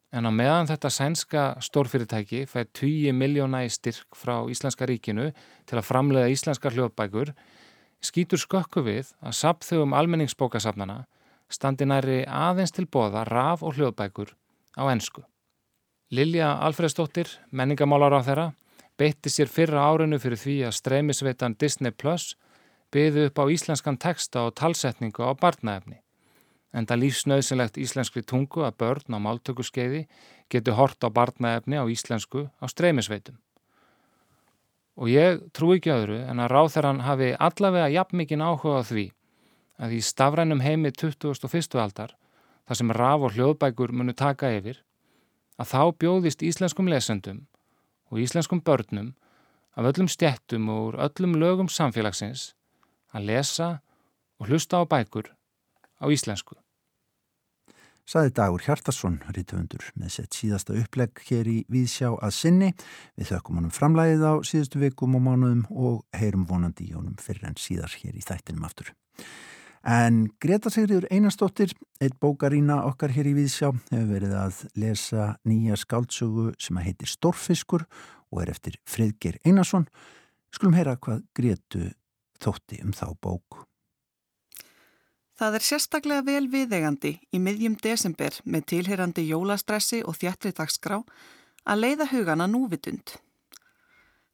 [0.10, 5.30] en á meðan þetta sænska stórfyrirtæki fær 20 miljóna í styrk frá Íslenska ríkinu
[5.70, 7.36] til að framlega íslenska hljóðbækur
[8.02, 11.04] skýtur skökku við að sapþögum almenningsbókasapnana
[11.54, 14.34] standi næri aðeins til bóða raf og hljóðbækur
[14.74, 15.22] á ennsku.
[16.10, 18.46] Lilja Alfredsdóttir, menningamálar á þeirra,
[18.98, 22.32] beitti sér fyrra árinu fyrir því að streymisveitan Disney Plus
[22.90, 26.00] byði upp á íslenskan texta og talsetningu á barnaefni.
[26.74, 30.02] En það lífsnauðsynlegt íslenskri tungu að börn á máltökuskeiði
[30.50, 33.38] getur hort á barnaefni á íslensku á streymisveitum.
[34.98, 39.08] Og ég trú ekki öðru en að ráþeran hafi allavega jafn mikinn áhuga á því
[39.78, 41.78] að í stafrænum heimi 2001.
[41.78, 42.18] aldar,
[42.66, 44.82] þar sem raf og hljóðbækur munu taka yfir,
[45.60, 47.44] að þá bjóðist íslenskum lesendum
[48.10, 49.14] og íslenskum börnum
[49.76, 52.54] af öllum stjættum og úr öllum lögum samfélagsins
[53.14, 53.70] að lesa
[54.40, 55.30] og hlusta á bækur
[56.00, 56.56] á íslensku.
[58.10, 62.70] Saði Dagur Hjartarsson, rítufundur, með sett síðasta upplegg hér í Víðsjá að sinni.
[63.20, 67.52] Við þökkum honum framlæðið á síðustu vikum og mánuðum og heyrum vonandi í honum fyrir
[67.52, 68.90] en síðar hér í þættinum aftur.
[69.84, 71.72] En Greta Sigriður Einarstóttir,
[72.04, 77.12] eitt bókarína okkar hér í Víðsjá, hefur verið að lesa nýja skáltsögu sem að heitir
[77.14, 77.86] Stórfiskur
[78.30, 79.88] og er eftir Fridger Einarsson.
[80.52, 81.88] Skulum heyra hvað Gretu
[82.44, 83.64] þótti um þá bóku.
[85.40, 91.00] Það er sérstaklega vel viðegandi í miðjum desember með tilherandi jólastressi og þjættri dagskrá
[91.64, 93.16] að leiða hugana núvitund.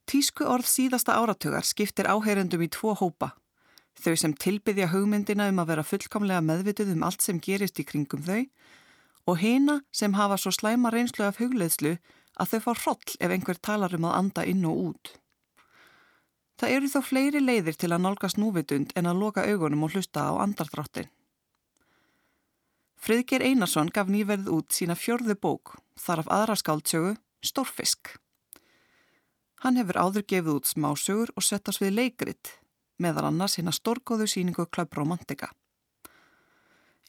[0.10, 3.36] Tísku orð síðasta áratugar skiptir áheyrendum í tvo hópa.
[3.95, 8.25] Þau sem tilbyðja hugmyndina um að vera fullkomlega meðvituð um allt sem gerist í kringum
[8.25, 8.43] þau
[9.25, 11.95] og hina sem hafa svo slæma reynslu af hugleðslu
[12.36, 15.13] að þau fá hroll ef einhver talar um að anda inn og út.
[16.60, 20.29] Það eru þó fleiri leiðir til að nálgast núvitund en að loka augunum og hlusta
[20.31, 21.10] á andardráttin.
[22.95, 28.15] Friðger Einarsson gaf nýverð út sína fjörðu bók, þar af aðra skáldsögu, Stórfisk.
[29.62, 32.55] Hann hefur áður gefið út smásögur og settast við leikrit,
[33.01, 35.51] meðal annars hinn að stórgóðu síningu Club Romantica.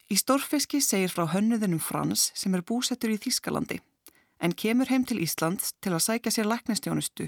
[0.07, 3.81] Í Stórfiski segir frá hönnuðinum Frans sem er búsettur í Þískalandi,
[4.39, 7.27] en kemur heim til Ísland til að sækja sér læknistjónustu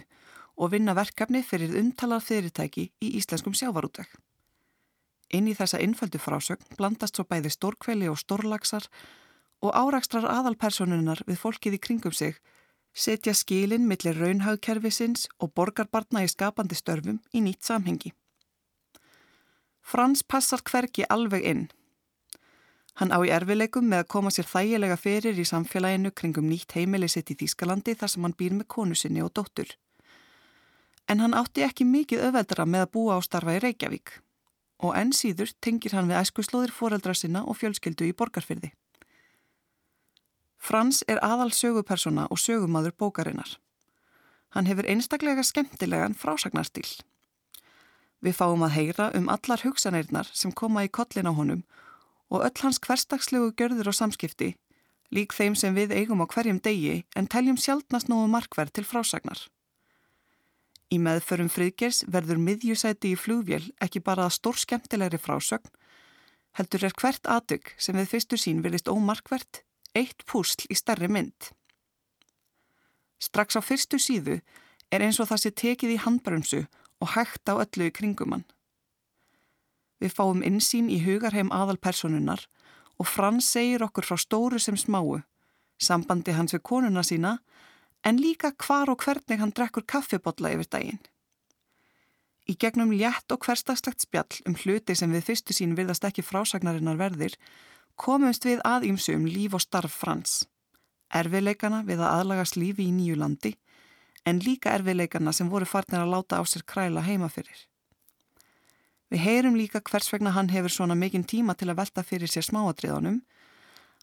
[0.60, 4.08] og vinna verkefni fyrir umtalað fyrirtæki í íslenskum sjávarútveg.
[5.36, 8.88] Inn í þessa innföldu frásögn blandast svo bæði stórkveli og stórlagsar
[9.62, 12.40] og árakstrar aðalpersonunar við fólkið í kringum sig
[12.94, 18.14] setja skilin millir raunhaugkerfisins og borgarbarna í skapandi störfum í nýtt samhengi.
[19.90, 21.68] Frans passar hverki alveg inn.
[23.02, 27.10] Hann á í erfileikum með að koma sér þægilega fyrir í samfélaginu kringum nýtt heimili
[27.10, 29.78] sitt í Þýskalandi þar sem hann býr með konu sinni og dóttur
[31.10, 34.20] en hann átti ekki mikið öðveldra með að búa á starfa í Reykjavík
[34.86, 38.70] og enn síður tengir hann við æskuslóðir foreldra sinna og fjölskyldu í borgarfyrði.
[40.60, 43.58] Frans er aðal sögupersona og sögumadur bókarinnar.
[44.56, 47.02] Hann hefur einstaklega skemmtilegan frásagnarstýl.
[48.20, 51.62] Við fáum að heyra um allar hugsanirnar sem koma í kollin á honum
[52.30, 54.52] og öll hans hverstagslegu görður og samskipti,
[55.16, 59.40] lík þeim sem við eigum á hverjum degi en teljum sjálfnast nógu markverð til frásagnar.
[60.90, 65.70] Í meðförum friðgers verður miðjusæti í flugvél ekki bara að stór skemmtilegri frásögn,
[66.58, 69.64] heldur er hvert aðtök sem við fyrstu sín verðist ómarkvert,
[69.96, 71.54] eitt púsl í starri mynd.
[73.20, 74.40] Strax á fyrstu síðu
[74.90, 76.64] er eins og það sé tekið í handbremsu
[77.00, 78.46] og hægt á öllu í kringumann.
[80.00, 82.46] Við fáum insýn í hugarheim aðalpersonunar
[83.00, 85.22] og Frans segir okkur frá stóru sem smáu,
[85.80, 87.38] sambandi hans við konuna sína,
[88.04, 91.02] en líka hvar og hvernig hann drekkur kaffibotla yfir daginn.
[92.50, 96.98] Í gegnum létt og hverstagslegt spjall um hluti sem við fyrstu sín virðast ekki frásagnarinnar
[96.98, 97.36] verðir,
[97.96, 100.46] komumst við að ímsu um líf og starf Frans.
[101.14, 103.54] Erfiðleikana við að aðlagast lífi í nýju landi,
[104.26, 107.66] en líka erfiðleikana sem voru farnir að láta á sér kræla heima fyrir.
[109.10, 112.46] Við heyrum líka hvers vegna hann hefur svona mikinn tíma til að velta fyrir sér
[112.46, 113.22] smáadriðanum,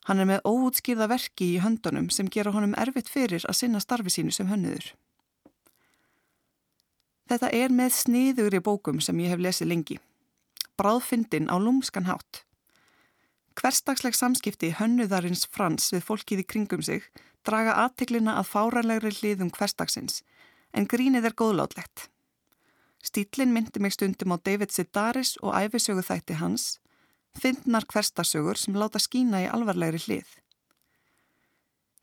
[0.06, 4.12] Hann er með óútskýrða verki í höndunum sem gera honum erfitt fyrir að sinna starfi
[4.14, 4.92] sínu sem hönnuður.
[7.26, 9.96] Þetta er með sniður í bókum sem ég hef lesið lengi.
[10.78, 12.44] Bráðfyndin á lúmskan hátt.
[13.58, 17.08] Hverstagsleg samskipti hönnuðarins frans við fólkið í kringum sig
[17.46, 20.22] draga aðteglina að fáranlegri hliðum hverstagsins
[20.76, 22.08] en grínið er góðlátlegt.
[23.06, 26.76] Stílinn myndi mig stundum á David Sedaris og æfisögu þætti hans
[27.36, 30.26] fyndnar hverstasögur sem láta skína í alvarlegri hlið.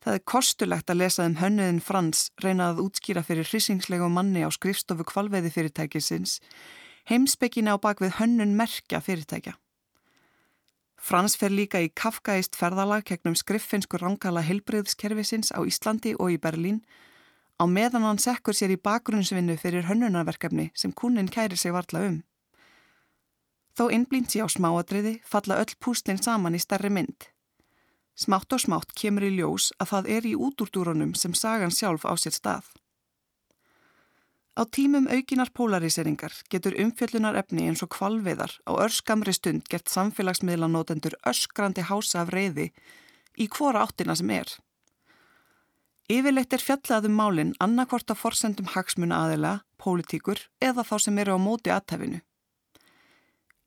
[0.04, 4.50] Það er kostulegt að lesa um hönnuðin Frans reynað að útskýra fyrir hryssingslegu manni á
[4.52, 6.40] skrifstofu kvalveiði fyrirtækisins
[7.10, 9.56] heimsbyggina á bakvið hönnun merkja fyrirtækja.
[11.04, 16.80] Frans fer líka í kafkaist ferðalag kegnum skriffinsku rangala helbriðskerfisins á Íslandi og í Berlín
[17.60, 22.22] á meðan hann sekkur sér í bakgrunnsvinnu fyrir hönnunarverkefni sem kunin kæri sig varla um.
[23.76, 27.28] Þó innblínt sé á smáadriði falla öll púslinn saman í stærri mynd.
[28.16, 32.14] Smátt og smátt kemur í ljós að það er í útúrdúrunum sem sagan sjálf á
[32.16, 32.70] sér stað.
[34.54, 41.16] Á tímum aukinar polariseringar getur umfjöllunar efni eins og kvalviðar á örskamri stund gert samfélagsmiðlanótendur
[41.32, 42.68] öskrandi hása af reyði
[43.34, 44.52] í hvora áttina sem er.
[46.14, 51.40] Yfirleitt er fjallaðum málinn annarkvort af forsendum hagsmuna aðila, pólitíkur eða þá sem eru á
[51.42, 52.22] móti aðtæfinu.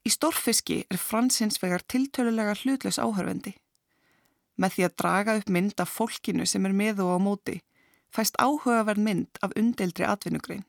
[0.07, 3.57] Í stórfiski er fransins vegar tiltölulega hlutlaus áhörvendi.
[4.55, 7.59] Með því að draga upp mynd af fólkinu sem er með og á móti
[8.15, 10.63] fæst áhugaverð mynd af undeildri atvinnugrein.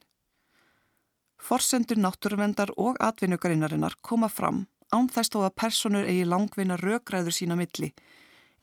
[1.37, 7.57] Forsendur náttúruvendar og atvinnugreinarinnar koma fram án þess þó að personur eigi langvinna rökræður sína
[7.59, 7.91] milli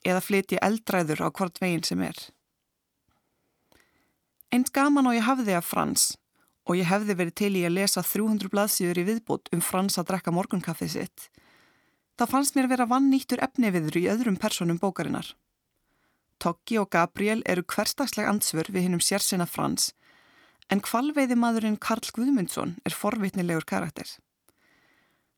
[0.05, 2.19] eða flytji eldræður á hvort veginn sem er.
[4.53, 6.13] Eins gaman og ég hafði af frans
[6.65, 10.13] og ég hefði verið til í að lesa 300 blaðsíður í viðbútt um Frans að
[10.13, 11.27] drekka morgunkaffið sitt.
[12.17, 15.35] Það fannst mér vera vann nýttur efniviður í öðrum personum bókarinnar.
[16.41, 19.93] Toggi og Gabriel eru hverstagsleg ansvör við hinnum sérsina Frans,
[20.73, 24.09] en kvalveiði maðurinn Karl Guðmundsson er forvitnilegur karakter.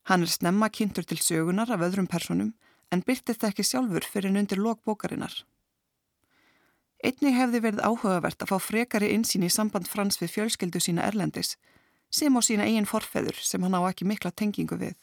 [0.07, 2.55] Hann er snemma kynntur til sögunar af öðrum personum,
[2.95, 5.35] en byrtið það ekki sjálfur fyrir en undir lok bókarinnar.
[7.05, 11.57] Einni hefði verið áhugavert að fá frekari insýn í samband Frans við fjölskeldu sína Erlendis
[12.11, 14.95] sem á sína eigin forfeður sem hann á ekki mikla tengingu við.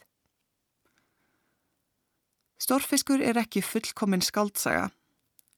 [2.58, 4.88] Stórfiskur er ekki fullkominn skaldsaga.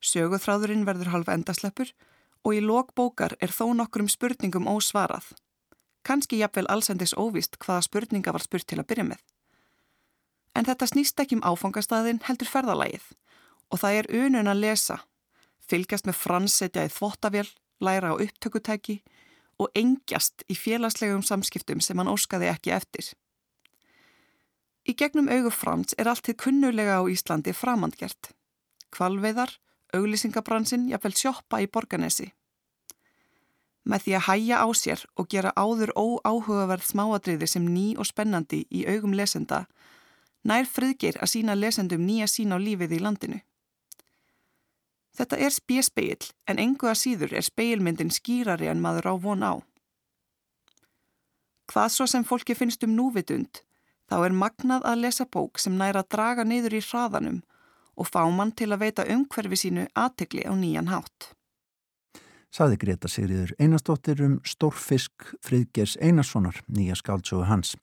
[0.02, 1.92] Söguþráðurinn verður halv endasleppur
[2.46, 5.32] og í lókbókar er þó nokkrum spurningum ósvarað.
[6.06, 9.20] Kanski jafnvel allsendis óvist hvaða spurninga var spurt til að byrja með.
[10.54, 13.10] En þetta snýst ekki um áfangastæðin heldur ferðalagið
[13.74, 15.00] og það er unun að lesa
[15.66, 17.48] fylgjast með fransetja í þvottavél,
[17.82, 19.00] læra á upptökutæki
[19.60, 23.10] og engjast í félagslegum samskiptum sem hann óskaði ekki eftir.
[24.86, 28.30] Í gegnum augu frans er allt til kunnulega á Íslandi framandgjert.
[28.94, 29.50] Kvalveðar,
[29.94, 32.32] auglýsingabransin, jafnvel sjóppa í borganesi.
[33.86, 38.64] Með því að hæja á sér og gera áður óáhugaverð smáadriði sem ný og spennandi
[38.70, 39.66] í augum lesenda,
[40.42, 43.38] nær friðgeir að sína lesendum nýja sín á lífið í landinu.
[45.16, 49.54] Þetta er spjesspeil en engu að síður er speilmyndin skýrari en maður á von á.
[51.70, 53.62] Hvað svo sem fólki finnst um núvitund,
[54.10, 57.40] þá er magnað að lesa bók sem næra að draga niður í hraðanum
[57.96, 61.32] og fá mann til að veita umhverfi sínu aðtegli á nýjan hátt.
[62.52, 67.74] Saði Greta Sigriður einastóttir um Stórfisk Friðgers Einarssonar, nýja skáldsögu hans.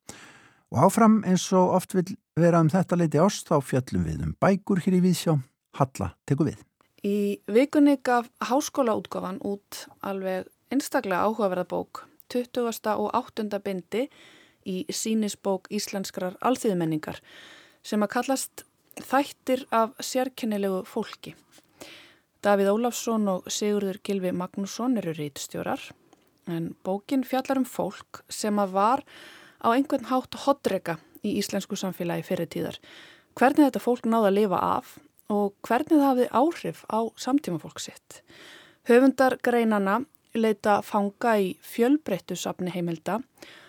[0.74, 4.38] Og áfram eins og oft vil vera um þetta leiti ást þá fjallum við um
[4.42, 5.36] bækur hér í Víðsjá.
[5.78, 6.64] Halla, teku við.
[7.04, 12.72] Í vikunni gaf háskólaútgafan út alveg einstaklega áhugaverða bók, 20.
[12.96, 13.60] og 8.
[13.62, 14.08] bindi
[14.66, 17.20] í sínisbók Íslenskrar alþýðumenningar
[17.84, 18.64] sem að kallast
[19.02, 21.34] Þættir af sérkennilegu fólki.
[22.44, 25.82] Davíð Ólafsson og Sigurður Gilvi Magnússon eru rítstjórar
[26.52, 29.04] en bókin fjallar um fólk sem að var
[29.64, 32.78] á einhvern hátt hodrega í íslensku samfélagi fyrir tíðar.
[33.34, 34.98] Hvernig þetta fólk náða að lifa af
[35.34, 38.22] og hvernig það hafði áhrif á samtíma fólk sitt.
[38.86, 40.02] Höfundar greinana
[40.36, 43.63] leita fanga í fjölbreyttu sapni heimilda og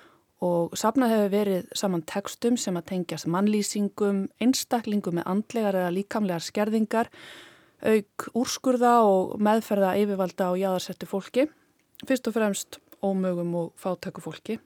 [0.76, 7.11] sapnað hefur verið saman tekstum sem að tengjast mannlýsingum, einstaklingum með andlegar eða líkamlegar skerðingar,
[7.85, 11.47] auk úrskurða og meðferða yfirvalda á jáðarsettu fólki,
[12.09, 14.59] fyrst og fremst ómögum og fátæku fólki.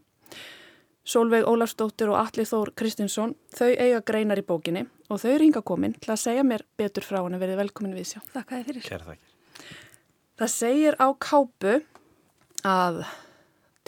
[1.08, 5.62] Solveig Ólafsdóttir og Alli Þór Kristinsson, þau eiga greinar í bókinni og þau er hinga
[5.64, 8.18] komin til að segja mér betur frá hann að verið velkomin við sjá.
[8.34, 8.88] Þakka þið fyrir.
[8.88, 9.70] Kæra þakkir.
[10.38, 11.78] Það segir á kápu
[12.68, 13.00] að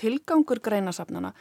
[0.01, 1.35] tilgangur greinasafnana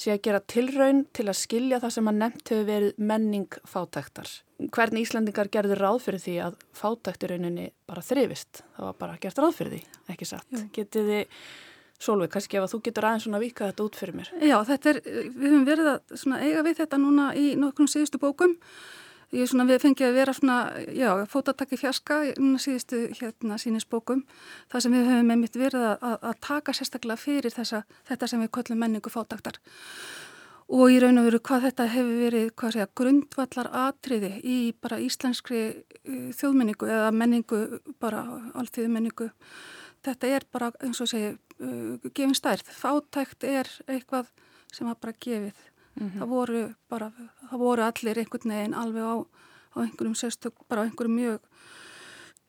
[0.00, 4.30] sé að gera tilraun til að skilja það sem að nefnt hefur verið menning fátæktar.
[4.74, 8.62] Hvernig Íslandingar gerður ráð fyrir því að fátækturrauninni bara þrifist?
[8.76, 9.82] Það var bara gert ráð fyrir því,
[10.14, 10.48] ekki satt.
[10.54, 10.62] Jú.
[10.78, 11.42] Getið þið,
[12.00, 14.32] Solveig, kannski ef að þú getur aðeins svona vika þetta út fyrir mér?
[14.40, 18.56] Já, þetta er, við höfum verið að eiga við þetta núna í nokkrum síðustu bókum
[19.30, 20.56] Ég er svona, við fengið að vera svona,
[20.90, 24.24] já, fótatakki fjaska núna síðustu hérna sínisbókum
[24.72, 28.50] þar sem við höfum einmitt verið að, að taka sérstaklega fyrir þessa, þetta sem við
[28.58, 29.60] köllum menningu fótaktar
[30.70, 35.00] og í raun og veru hvað þetta hefur verið, hvað segja, grundvallar atriði í bara
[35.02, 37.60] íslenskri uh, þjóðmenningu eða menningu,
[38.02, 38.22] bara
[38.54, 39.30] alltíðu menningu.
[40.06, 42.70] Þetta er bara, eins og segja, uh, gefin stærð.
[42.78, 44.30] Fátækt er eitthvað
[44.70, 46.20] sem að bara gefið Mm -hmm.
[46.20, 47.12] það voru bara,
[47.50, 49.16] það voru allir einhvern veginn alveg á,
[49.74, 51.40] á einhverjum sérstök, bara á einhverjum mjög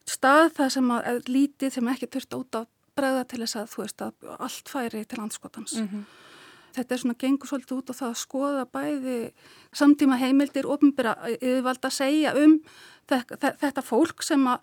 [0.06, 3.82] stað það sem að lítið sem ekki þurft út að bregða til þess að þú
[3.82, 5.76] veist að allt færi til landskotans.
[5.76, 6.04] Mm -hmm.
[6.72, 9.32] Þetta er svona gengur svolítið út á það að skoða bæði
[9.74, 12.60] samtíma heimildir ofnbyrja yfirvalda að segja um
[13.08, 14.60] þetta, þetta fólk sem að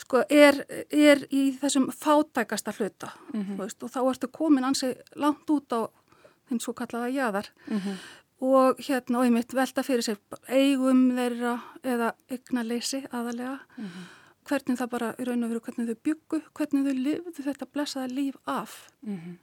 [0.00, 3.58] sko er, er í þessum fátækasta hluta mm -hmm.
[3.58, 5.80] veist, og þá ertu komin ansi langt út á
[6.48, 7.96] þeim svo kallaða jæðar mm -hmm.
[8.40, 10.16] og hérna og ég mitt velta fyrir sig
[10.48, 14.04] eigum þeirra eða eignaleysi aðalega mm -hmm.
[14.48, 18.06] hvernig það bara í raun og veru hvernig þau byggu, hvernig þau lifðu þetta blessaða
[18.06, 19.36] líf af mm -hmm.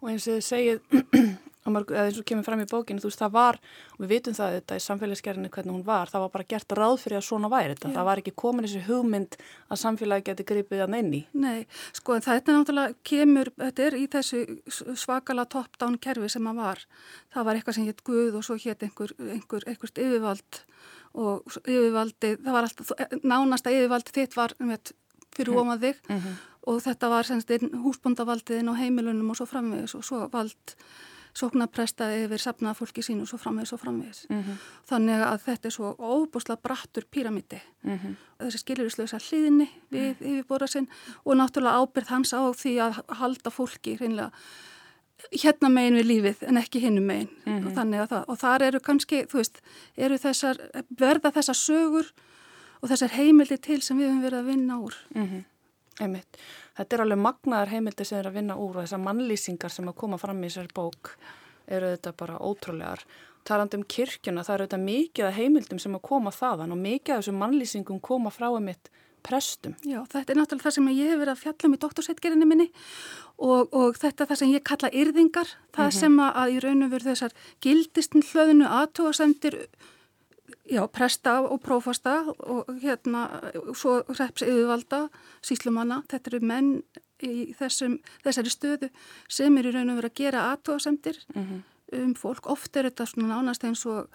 [0.00, 0.80] Og eins og þið segið
[1.70, 3.58] eða eins og kemur fram í bókinu, þú veist, það var
[3.94, 6.96] og við vitum það þetta í samfélagsgerðinu hvernig hún var það var bara gert ráð
[7.02, 7.94] fyrir að svona væri þetta Já.
[7.98, 9.36] það var ekki komin þessi hugmynd
[9.68, 11.20] að samfélagi geti gripið að neini.
[11.32, 14.42] Nei, sko þetta náttúrulega kemur, þetta er í þessu
[15.04, 16.84] svakala top-down kerfi sem að var,
[17.34, 20.62] það var eitthvað sem hétt Guð og svo hétt einhver, einhver, einhverst yfirvald
[21.20, 24.94] og yfirvaldi, það var alltaf, nánasta yfirvaldi þitt var, um veit,
[25.36, 26.38] fyrir ómað þig mm -hmm.
[26.66, 27.50] Og þetta var semst
[27.84, 30.76] húsbóndavaldiðin á heimilunum og svo framvegis og svo vald
[31.36, 34.26] sóknarpresta yfir safnað fólki sín og svo framvegis og framvegis.
[34.28, 34.56] Mm -hmm.
[34.90, 37.60] Þannig að þetta er svo óbúslega brattur píramíti.
[37.82, 38.14] Mm -hmm.
[38.38, 40.26] Þessi skiljuríslösa hliðinni við mm.
[40.26, 40.88] yfirbóra sinn
[41.24, 44.30] og náttúrulega ábyrð hans á því að halda fólki hreinlega
[45.32, 47.28] hérna megin við lífið en ekki hinnum megin.
[47.44, 47.66] -hmm.
[47.66, 49.60] Og, þannig að það, og þar eru kannski, þú veist,
[49.96, 50.56] eru þessar,
[50.98, 52.06] verða þessar sögur
[52.82, 54.94] og þessar heimildi til sem við höfum verið að vinna úr.
[56.00, 56.38] Einmitt.
[56.78, 59.98] Þetta er alveg magnaðar heimildi sem er að vinna úr og þessar mannlýsingar sem að
[60.00, 61.12] koma fram í þessari bók
[61.70, 63.04] eru þetta bara ótrúlegar.
[63.46, 67.14] Taland um kirkjuna, það eru þetta mikið að heimildum sem að koma þaðan og mikið
[67.14, 68.90] af þessum mannlýsingum koma frá um mitt
[69.24, 69.76] prestum.
[69.84, 72.66] Já, þetta er náttúrulega það sem ég hef verið að fjalla um í doktorsettgerinni minni
[73.36, 76.00] og, og þetta er það sem ég kalla yrðingar, það mm -hmm.
[76.00, 79.58] sem að, í raun og veru þessar gildistinn hlöðinu aðtúasendir
[80.70, 83.24] Já, presta og prófasta og hérna
[83.74, 85.08] svo reps yfirvalda,
[85.42, 86.68] síslumanna, þetta eru menn
[87.26, 88.90] í þessum, þessari stöðu
[89.28, 91.60] sem er í raun og verið að gera aðtóðasemtir mm -hmm.
[92.02, 92.46] um fólk.
[92.46, 94.08] Oft er þetta svona nánast eins og,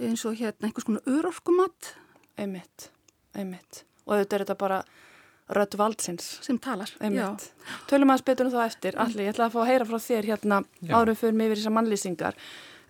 [0.00, 1.94] eins og hérna einhvers konar örorkumatt.
[2.38, 2.90] Einmitt,
[3.34, 3.84] einmitt.
[4.06, 4.84] Og þetta er þetta bara
[5.48, 6.38] rött valdsins.
[6.42, 7.52] Sem talar, einmitt.
[7.52, 7.86] já.
[7.86, 8.96] Tölum aðeins betur um það eftir.
[8.96, 11.76] Allir, ég ætla að fá að heyra frá þér hérna árum fyrir mig yfir þessar
[11.76, 12.34] mannlýsingar.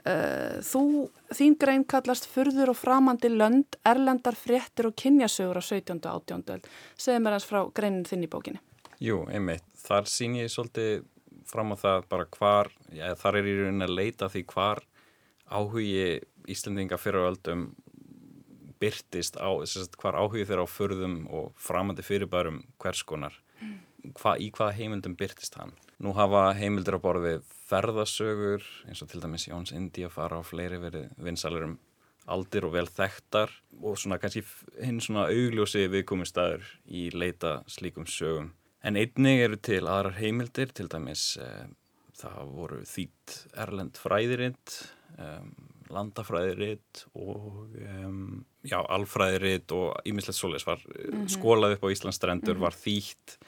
[0.05, 5.97] Uh, þú, þín grein kallast Furður og framandi lönd, erlendar fréttir og kynjasögur á 17.
[6.05, 6.67] og 18.
[7.01, 8.61] Segð mér hans frá greinin þinn í bókinni.
[9.01, 9.65] Jú, einmitt.
[9.85, 11.07] Þar sín ég svolítið
[11.49, 14.85] fram á það bara hvar, já, þar er ég raunin að leita því hvar
[15.49, 16.21] áhugi
[16.53, 17.67] Íslandinga fyrir öldum
[18.83, 19.49] byrtist á,
[20.01, 23.37] hvar áhugi þeirra á furðum og framandi fyrirbærum hverskonar.
[23.61, 23.79] Mm.
[24.19, 25.73] Hva, í hvaða heimildum byrtist hann?
[26.03, 27.39] Nú hafa heimildur á borði
[27.75, 31.79] ferðasögur eins og til dæmis Jóns Indi að fara á fleiri verið vinsalur um
[32.25, 33.51] aldir og vel þekktar
[33.83, 34.45] og svona kannski
[34.81, 38.55] hinn svona augljósi viðkomi staður í leita slíkum sögum
[38.85, 41.69] En einnig eru til aðrar heimildir, til dæmis eh,
[42.21, 44.75] það voru þýtt erlend fræðiritt,
[45.17, 45.55] um,
[45.95, 51.31] landafræðiritt og um, já, alfræðiritt og ímislegt svoleiðs var mm -hmm.
[51.33, 52.67] skólað upp á Íslandsstrendur, mm -hmm.
[52.67, 53.39] var þýtt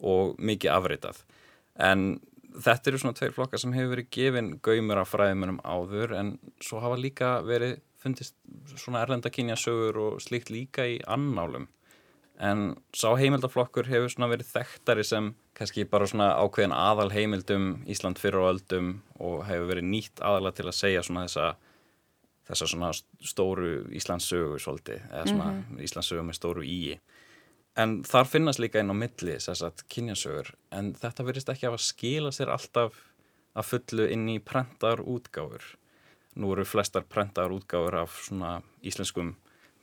[0.00, 1.24] og mikið afritað.
[1.76, 2.20] En
[2.54, 6.32] þetta eru svona tveir flokkar sem hefur verið gefin gaumur af fræðimunum áður en
[6.62, 8.36] svo hafa líka verið fundist
[8.76, 11.68] svona erlendakynjasögur og slikt líka í annálum
[12.40, 18.20] en sá heimildaflokkur hefur svona verið þekktari sem kannski bara svona ákveðin aðal heimildum Ísland
[18.20, 21.50] fyrir og öldum og hefur verið nýtt aðala til að segja svona þessa
[22.50, 22.90] þessa svona
[23.22, 25.82] stóru Íslandssögu svolítið, eða svona mm -hmm.
[25.86, 26.98] Íslandssögu með stóru íi
[27.78, 32.32] en þar finnast líka inn á milli að kynjasögur en þetta verist ekki að skila
[32.34, 32.96] sér alltaf
[33.54, 35.76] að fullu inn í prentar útgáfur
[36.40, 39.36] nú eru flestar prentar útgáfur af svona íslenskum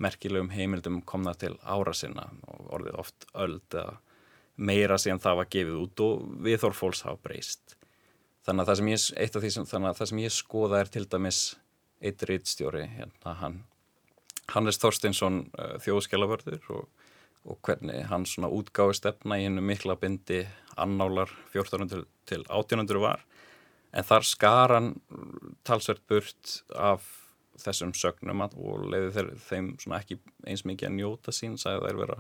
[0.04, 3.98] merkilegum heimildum komna til ára sinna og orðið oft öld eða
[4.58, 7.76] meira síðan það var gefið út og viðhorfólks hafa breyst.
[8.48, 11.42] Þannig að sem ég, því sem, þannig að það sem ég skoða er til dæmis
[12.02, 13.58] eitt rítstjóri, hérna hann,
[14.54, 16.97] Hannes Þorstinsson uh, þjóðskjálaförður og,
[17.48, 20.44] og hvernig hann svona útgáði stefna í hennu mikla bindi
[20.78, 23.24] annálar 1400 til 1800 var
[23.92, 24.90] en þar skar hann
[25.68, 27.06] talsvert burt af
[27.58, 32.20] þessum sögnum og leiði þeim ekki eins mikið að njóta sín sagði þær vera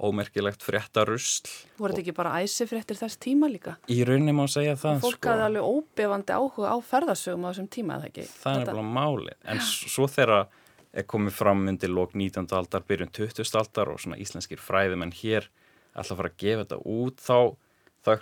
[0.00, 1.48] ómerkilegt fréttarusl.
[1.76, 3.76] Voru þetta ekki bara æsi fréttir þess tíma líka?
[3.92, 5.02] Í rauninni má segja það.
[5.04, 5.32] Fólk sko.
[5.32, 8.24] hafði alveg óbefandi áhuga á ferðarsögum á þessum tíma, eða ekki?
[8.30, 10.48] Það er nefnilega máli, en svo þegar
[10.92, 12.48] er komið fram undir lók 19.
[12.56, 13.46] aldar, byrjun 20.
[13.60, 15.48] aldar og svona íslenskir fræðum en hér
[15.94, 17.36] alltaf fara að gefa þetta út þá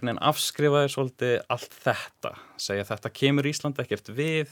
[0.02, 4.48] nefn afskrifaði svolítið allt þetta, segja þetta kemur Ísland ekkert við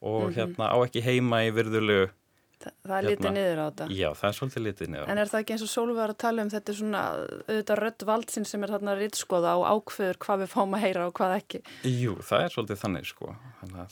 [0.00, 0.36] og mm -hmm.
[0.36, 2.08] hérna á ekki heima í virðulegu
[2.56, 5.04] Þa, Það er hérna, litið niður á þetta Já, það er svolítið litið niður á
[5.04, 7.02] þetta En er það ekki eins og Sólvi var að tala um þetta svona
[7.48, 11.12] auðvitað rött valdsinn sem er þarna rittskoða og ákveður hvað við fáum að heyra og
[11.12, 13.36] hvað ekki Jú, það er svolítið þannig sko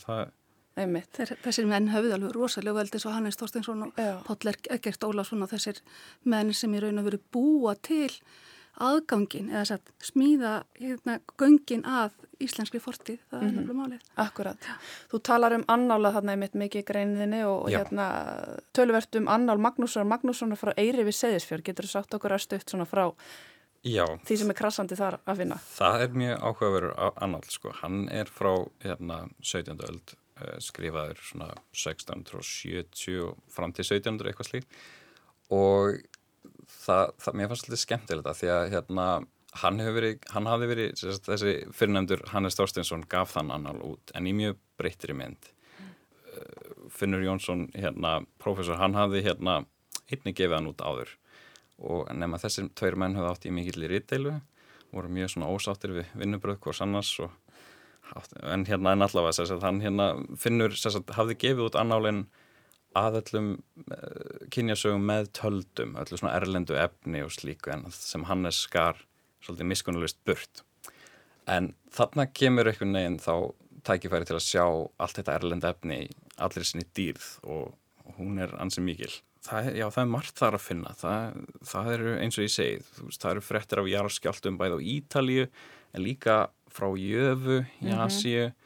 [0.01, 0.33] það...
[0.75, 5.79] Þessir menn höfðu alveg rosalega veldi svo Hannes Þorstinsson og Póll Egert Ólason og þessir
[6.27, 8.09] menn sem í raun og veru búa til
[8.83, 12.11] aðgangin eða satt, smíða hérna, göngin að
[12.43, 13.79] íslenskri fortið, það er mm -hmm.
[13.79, 14.01] málið.
[14.19, 14.57] Akkurat.
[14.59, 14.75] Já.
[15.11, 18.07] Þú talar um annála þarna einmitt mikið í greiniðinni og hérna
[18.73, 22.69] tölvert um annál Magnússon Magnússon frá Eyri við Seðisfjörn, getur þú sagt okkur að stutt
[22.69, 23.13] svona frá
[23.83, 24.05] Já.
[24.25, 25.55] því sem er krassandi þar að finna?
[25.55, 27.71] Það er mjög áhugaverður annál, sko.
[27.71, 29.79] Hann er frá hérna 17.
[29.79, 30.15] öld
[30.63, 34.77] skrifaður svona 1670 fram til 1700 eitthvað slíkt
[35.55, 36.01] og
[36.67, 39.07] það, það, mér fannst þetta skemmtilegt að því að hérna,
[39.61, 44.27] hann hefur verið, hann hafði verið þessi fyrirnefndur Hannes Þorstinsson gaf þann annal út en
[44.27, 45.93] í mjög breyttri mynd mm.
[46.91, 49.61] Finnur Jónsson hérna, professor, hann hafði hérna
[50.11, 51.15] einni gefið hann út áður
[51.79, 54.37] og nema þessir tveir menn höfði átt í mikill í ritteilu,
[54.95, 57.33] voru mjög svona ósáttir við vinnubröð hvors annars og,
[58.43, 62.25] en hérna en allavega sérst, hann hérna Finnur sérst, hafði gefið út annálinn
[62.95, 63.49] að öllum
[63.91, 69.01] uh, kynjasögum með töldum, öllu svona erlendu efni og slíku en sem Hannes skar
[69.43, 70.63] svolítið miskunnulist burt.
[71.45, 73.35] En þarna kemur einhvern veginn þá
[73.85, 76.09] tækifæri til að sjá allt þetta erlendu efni í
[76.41, 79.13] allir sinni dýrð og hún er ansið mikil.
[79.45, 80.93] Það, já, það er margt þar að finna.
[80.97, 81.35] Það,
[81.69, 86.01] það eru eins og ég segið, það eru frettir af jarðskjáltum bæð á Ítalju en
[86.03, 86.37] líka
[86.75, 87.95] frá Jöfu í.
[87.95, 88.45] Asíu.
[88.45, 88.61] Mm -hmm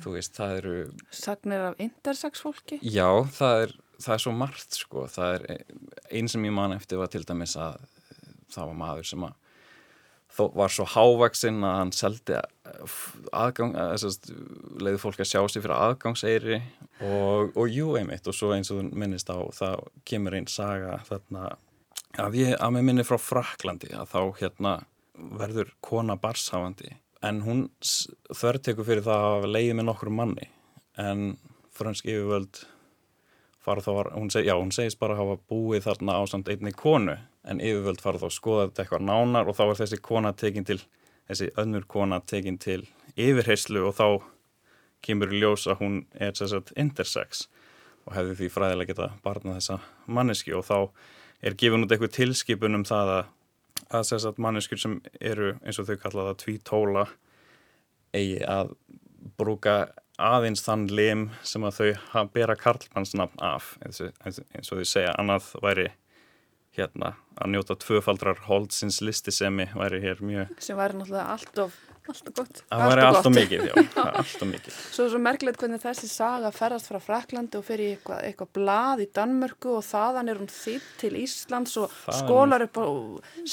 [0.00, 0.74] þú veist, það eru
[1.12, 2.80] Sagnir af intersex-fólki?
[2.84, 5.46] Já, það er, það er svo margt sko, það er
[6.12, 7.80] einn sem ég man eftir var til dæmis að
[8.52, 9.38] það var maður sem að
[10.32, 12.38] þó var svo hávaksinn að hann seldi
[13.36, 13.74] aðgang,
[14.80, 16.60] leiði fólk að sjá sig fyrir aðgangseyri
[17.04, 20.96] og, og jú einmitt og svo eins og þú minnist á það kemur einn saga
[21.08, 21.50] þarna
[22.22, 24.74] að ég að með minni frá Fraklandi að þá hérna
[25.36, 30.48] verður kona barshafandi en hún þörtekur fyrir það að leiði með nokkur manni.
[31.00, 31.36] En
[31.72, 32.64] fransk yfirvöld
[33.62, 36.74] fara þá, hún, seg, já, hún segist bara að hafa búið þarna á samt einni
[36.74, 37.16] konu.
[37.46, 40.66] En yfirvöld fara þá að skoða þetta eitthvað nánar og þá er þessi kona tekin
[40.68, 40.80] til
[41.30, 42.82] þessi önnur kona tekin til
[43.16, 44.06] yfirheyslu og þá
[45.02, 47.46] kemur ljós að hún er sérsagt intersex
[48.06, 50.76] og hefði því fræðilega geta barnað þessa manneski og þá
[51.42, 53.24] er gefin út eitthvað tilskipun um það að
[53.92, 57.06] að þess að manneskur sem eru eins og þau kallaða tvítóla
[58.12, 58.74] eigi að
[59.38, 59.76] brúka
[60.22, 64.02] aðeins þann lim sem að þau bera karlmannsnafn af eins
[64.72, 65.14] og þau segja.
[65.18, 65.88] Annað væri
[66.76, 72.34] hérna að njóta tvöfaldrar holdsins listisemi væri hér mjög sem væri náttúrulega allt of Alltaf
[72.34, 72.60] gott.
[72.66, 74.78] Það var alltaf mikið, já, alltaf mikið.
[74.94, 78.50] Svo er svo merkilegt hvernig þessi saga ferðast frá Fraklandi og fer í eitthvað, eitthvað
[78.58, 82.86] blað í Danmörku og þaðan er hún þýtt til Íslands og það skólar upp á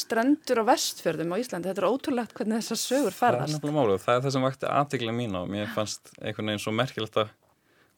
[0.01, 1.69] strendur og vestfjörðum á Íslandi.
[1.69, 3.45] Þetta er ótrúlegt hvernig þessar sögur ferðast.
[3.45, 4.01] Það er nefnilega málug.
[4.07, 5.41] Það er það sem vakti aðtiklega mín á.
[5.53, 7.37] Mér fannst einhvern veginn svo merkilegt að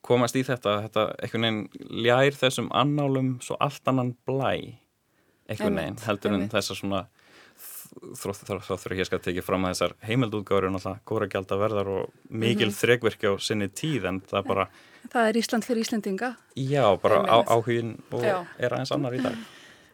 [0.06, 4.82] komast í þetta, þetta einhvern veginn ljær þessum annálum svo allt annan blæ
[5.52, 7.02] einhvern veginn heldur en þessar svona
[8.16, 11.92] þá þurfa ég að tekið fram að þessar heimildútgáður er náttúrulega góra gælt að verðar
[11.92, 12.80] og mikil mm -hmm.
[12.80, 14.68] þregverki á sinni tíð en það bara
[15.12, 16.36] Það er Ísland fyrir Íslendinga.
[16.56, 18.46] Já, bara á, áhugin og Já.
[18.60, 19.36] er aðeins annar í dag.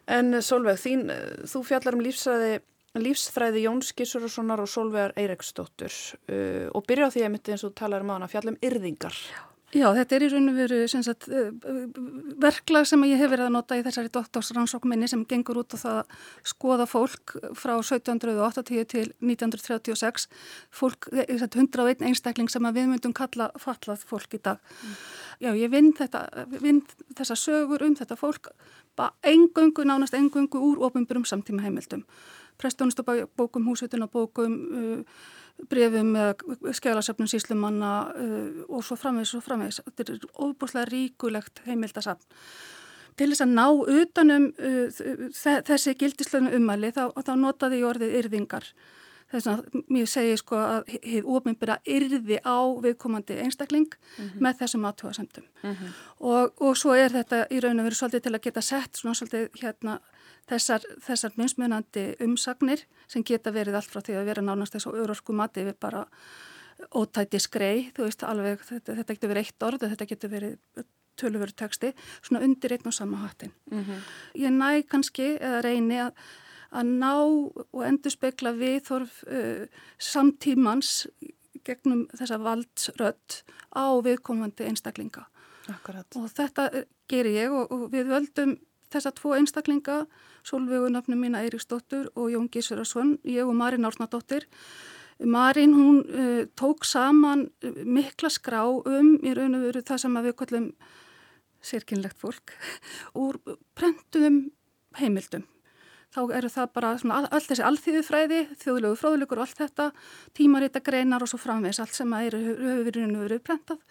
[0.06, 1.08] En Solveig, þín,
[1.48, 2.60] þú fjallar um lífsræði
[2.98, 5.92] lífsfræði Jóns Gísurarssonar og Solveigar Eireksdóttur
[6.32, 9.14] uh, og byrja á því að mitt eins og talar um að fjalla um yrðingar.
[9.14, 11.50] Já Já, þetta er í raun og veru sagt, eh,
[12.40, 15.98] verklag sem ég hef verið að nota í þessari doktorsrannsókminni sem gengur út á það
[15.98, 16.06] að
[16.42, 20.26] skoða fólk frá 1780 til 1936,
[20.72, 24.56] fólk, 101 eh, einstakling sem við myndum kalla fallað fólk í dag.
[24.56, 24.96] Mm.
[25.38, 26.82] Já, ég vinn
[27.14, 28.48] þessa sögur um þetta fólk,
[29.22, 32.06] engungu, nánast engungu úr ofinbjörnum samtíma heimildum.
[32.58, 35.04] Prestónustabókum, húsutunabókum, uh,
[35.70, 36.34] brefum eða
[36.78, 39.80] skjálasöfnum síslumanna uh, og svo framvegs og framvegs.
[39.96, 42.22] Þetta er ofbúslega ríkulegt heimildasafn.
[43.18, 43.66] Til þess að ná
[44.02, 45.00] utanum uh,
[45.66, 48.70] þessi gildislönu umæli þá, þá notaði ég orðið yrðingar.
[49.28, 54.38] Þess að mér segi sko að hefur ofinbyrja yrði á viðkomandi einstakling mm -hmm.
[54.40, 55.44] með þessum aðtjóðasendum.
[55.62, 55.90] Mm -hmm.
[56.18, 59.14] og, og svo er þetta í raun og veru svolítið til að geta sett svona
[59.14, 59.98] svolítið hérna
[60.48, 65.36] þessar, þessar minnsmunandi umsagnir sem geta verið allt frá því að vera nánast þessu örorku
[65.36, 66.04] mati við bara
[66.94, 70.84] ótæti skrei, þú veist alveg þetta, þetta getur verið eitt orð, þetta getur verið
[71.18, 71.92] tölurveru texti,
[72.22, 73.52] svona undir einn og sama hattin.
[73.70, 74.04] Mm -hmm.
[74.34, 76.12] Ég næ kannski eða reyni að,
[76.70, 77.14] að ná
[77.72, 79.66] og endur spekla við þorf uh,
[79.98, 81.08] samtímans
[81.64, 83.42] gegnum þessa valdsrött
[83.74, 85.26] á viðkomandi einstaklinga.
[85.68, 86.06] Akkurat.
[86.16, 86.70] Og þetta
[87.08, 88.56] gerir ég og, og við völdum
[88.92, 90.02] þessa tvo einstaklinga,
[90.46, 94.46] Solveigunafnum mína Eiríksdóttur og Jón Gísverarsson, ég og Marín Árnadóttir.
[95.18, 97.48] Marín hún uh, tók saman
[97.84, 100.68] mikla skrá um í raun og veru það sem við kallum
[101.58, 102.54] sérkynlegt fólk
[103.24, 103.40] úr
[103.74, 104.46] prentuðum
[105.00, 105.44] heimildum.
[106.08, 109.90] Þá eru það bara all þessi alþýðufræði, þjóðlegu fróðulegur og allt þetta,
[110.38, 113.82] tímarita greinar og svo framvegs allt sem eru og veru prentað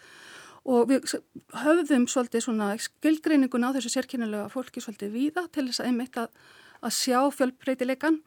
[0.68, 1.14] og við
[1.64, 6.28] höfðum svolítið svona skilgreiningun á þessu sérkynnilega fólki svolítið víða til þess að einmitt að,
[6.84, 8.20] að sjá fjölbreytileikan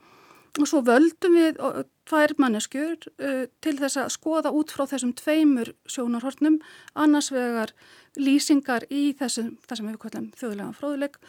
[0.59, 1.61] og svo völdum við
[2.09, 6.59] tvær manneskjur uh, til þess að skoða út frá þessum tveimur sjónarhortnum
[6.99, 7.75] annars vegar
[8.19, 11.21] lýsingar í þessum, þessum við kallum þjóðlega fróðuleik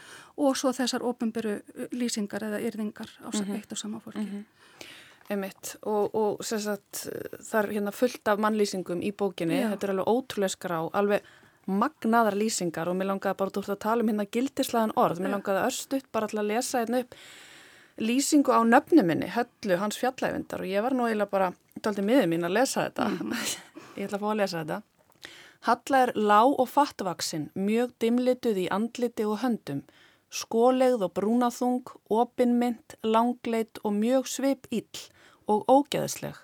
[0.42, 1.60] og svo þessar ofinberu
[1.94, 3.54] lýsingar eða yrðingar á mm -hmm.
[3.60, 4.24] eitt og sama fólki.
[4.24, 4.44] Mm -hmm.
[5.32, 5.76] Einmitt.
[5.82, 7.06] og, og sagt,
[7.40, 9.70] það er hérna fullt af mannlýsingum í bókinni, Já.
[9.72, 11.30] þetta er alveg ótrúlega skrá, alveg
[11.70, 15.64] magnaðar lýsingar og mér langaði bara út að tala um hérna gildislegan orð, mér langaði
[15.68, 17.18] örstuðt bara til að lesa hérna upp
[18.02, 21.52] lýsingu á nöfnu minni, höllu hans fjallæfindar og ég var nú eiginlega bara
[21.82, 23.36] daldi miður mín að lesa þetta, mm.
[23.98, 24.80] ég ætla að fá að lesa þetta.
[25.62, 29.84] Halla er lág og fattvaksin, mjög dimlituð í andliti og höndum,
[30.32, 35.04] skólegð og brúnaþung, opinmynd, langleit og mjög svip ill
[35.50, 36.38] og ógeðsleg,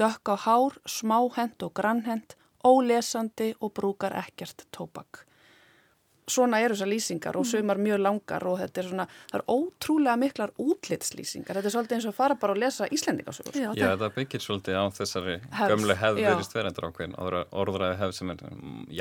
[0.00, 5.26] dökk á hár, smáhend og grannhend, ólesandi og brúkar ekkert tópak.
[6.30, 7.50] Svona eru þessar lýsingar og mm.
[7.50, 11.58] sumar mjög langar og þetta er svona, það er ótrúlega miklar útlitslýsingar.
[11.58, 13.58] Þetta er svolítið eins og að fara bara og lesa Íslendingasögur.
[13.58, 17.18] Já, já, það byggir svolítið á þessari hefð, gömlu hefð verist verðendur ákveðin,
[17.64, 18.46] orðræði hefð sem er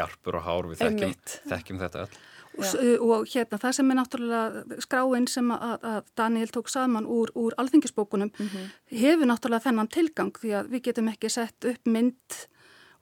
[0.02, 1.16] jarpur og hár við þekkjum,
[1.54, 2.22] þekkjum þetta öll
[2.58, 7.32] og, og hérna það sem er náttúrulega skráinn sem að, að Daniel tók saman úr,
[7.36, 8.72] úr alþingisbókunum mm -hmm.
[9.02, 12.42] hefur náttúrulega þennan tilgang því að við getum ekki sett upp mynd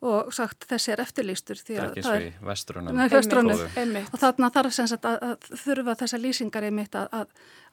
[0.02, 2.34] og sagt þessi er eftirlýstur því að það er
[3.12, 3.60] vestrunum
[4.14, 7.28] og þarna þarf sem sagt að, að þurfa þessa lýsingar einmitt að, að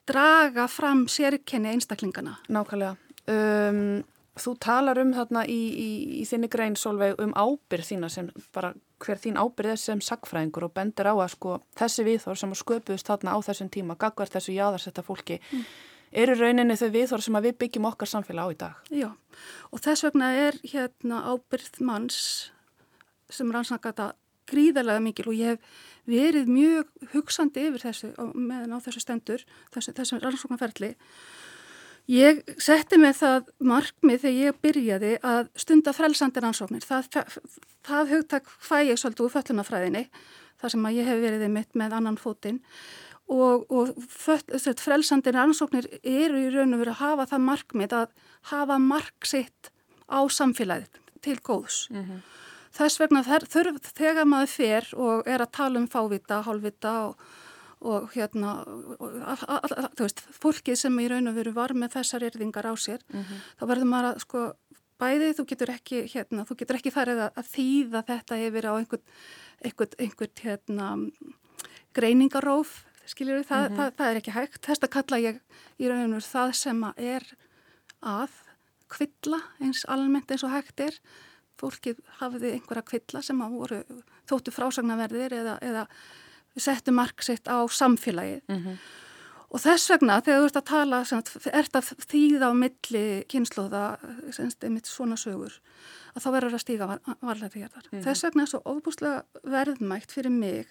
[0.07, 2.37] draga fram sérkenni einstaklingana.
[2.49, 2.97] Nákvæmlega.
[3.27, 4.05] Um,
[4.37, 8.74] Þú talar um þarna í, í, í þinni grein Solveig um ábyrð þína sem bara
[9.03, 13.11] hver þín ábyrð er sem sagfræðingur og bendir á að sko þessi viðþór sem sköpuðist
[13.11, 15.64] þarna á þessum tíma, gagvar þessu jáðarsetta fólki, mm.
[16.24, 18.84] eru rauninni þau viðþór sem við byggjum okkar samfélag á í dag.
[18.90, 19.11] Já,
[19.70, 22.20] og þess vegna er hérna ábyrð manns
[23.32, 24.14] sem rannsakata
[24.47, 29.42] gríðarlega mikil og ég hef verið mjög hugsandi yfir þessu meðan á þessu stendur,
[29.74, 30.92] þessu, þessu rannsóknarferðli
[32.07, 36.85] Ég setti mig það markmið þegar ég byrjaði að stunda frelsandir ansóknir.
[36.87, 37.09] Það,
[37.87, 40.05] það, hugtak fæ ég svolítið úr föllunafræðinni,
[40.63, 42.61] þar sem að ég hef verið mitt með annan fótinn
[43.27, 48.13] og, og frelsandir ansóknir eru í raun og veru að hafa það markmið að
[48.53, 49.73] hafa mark sitt
[50.07, 51.89] á samfélagið til góðs.
[51.91, 52.21] Mm -hmm.
[52.77, 57.17] Þess vegna þurf þegar maður fer og er að tala um fávita, hálfvita og,
[57.81, 62.74] og hérna, þú veist, fólkið sem í raun og veru var með þessar erðingar á
[62.77, 63.41] sér, mm -hmm.
[63.59, 64.41] þá verður maður að sko
[65.01, 68.72] bæði þú getur ekki, hérna, þú getur ekki farið að, að þýða þetta yfir á
[68.77, 69.05] einhvern,
[69.64, 70.89] einhvern, einhvern hérna,
[71.97, 73.77] greiningaróf, skiljur við, það, mm -hmm.
[73.77, 74.61] það, það er ekki hægt.
[74.66, 75.41] Þesta kalla ég
[75.79, 77.24] í rauninu það sem að er
[78.03, 78.31] að
[78.89, 80.95] kvilla eins almennt eins og hægt er.
[81.57, 83.83] Fólkið hafiði einhverja kvilla sem að voru
[84.29, 85.87] þóttu frásagnaverðir eða, eða
[86.57, 88.43] settu marksitt á samfélagið.
[88.49, 88.79] Mm -hmm.
[89.55, 91.81] Og þess vegna þegar þú ert að tala, er þetta
[92.11, 93.85] þýða á milli kynnslóða,
[94.67, 95.61] einmitt svona sögur,
[96.17, 96.89] að þá verður að stíga
[97.23, 97.71] varlega því hér.
[97.93, 98.03] Mm.
[98.03, 100.67] Þess vegna er svo ofbúslega verðmægt fyrir mig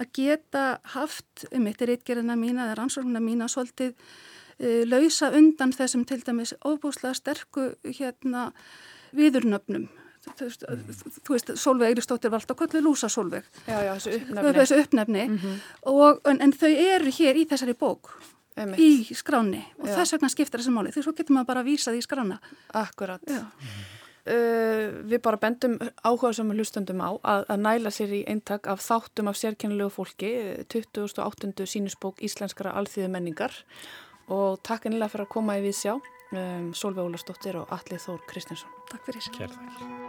[0.00, 0.64] að geta
[0.96, 6.54] haft einmitt í reitgerðina mína eða rannsóknuna mína svolítið uh, lausa undan þessum til dæmis
[6.64, 8.52] ofbúslega sterku hérna,
[9.12, 9.90] viðurnöfnum
[10.34, 10.64] þú veist,
[11.28, 15.26] veist Solveig Eiristóttir var alltaf kvöldu lúsa Solveig já, já, þessu uppnefni, þessu uppnefni.
[15.28, 15.58] Mm -hmm.
[15.92, 18.10] og, en, en þau eru hér í þessari bók
[18.56, 18.80] Einmitt.
[18.80, 19.94] í skráni og já.
[19.98, 20.94] þess vegna skiptir þessi máli.
[20.94, 22.40] Því svo getur maður bara að vísa því í skrána.
[22.72, 23.22] Akkurat.
[24.26, 28.82] Uh, Við bara bendum áhuga sem hlustundum á að, að næla sér í eintak af
[28.82, 30.32] þáttum af sérkennilegu fólki
[30.72, 31.52] 2008.
[31.62, 33.54] sínusbók Íslenskara alþýðu menningar
[34.26, 38.26] og takk ennilega fyrir að koma í við sjá um, Solveig Ólastóttir og Alli Þór
[38.26, 38.74] Kristinsson.
[38.90, 39.30] Takk fyrir.
[39.38, 40.05] Kjærþakir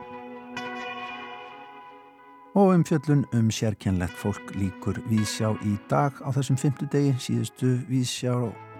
[2.57, 8.33] Og um fjöllun um sérkennlegt fólk líkur vísjá í dag á þessum fymtudegi, síðustu vísjá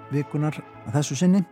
[0.09, 0.57] vikunar
[0.88, 1.43] að þessu sinni.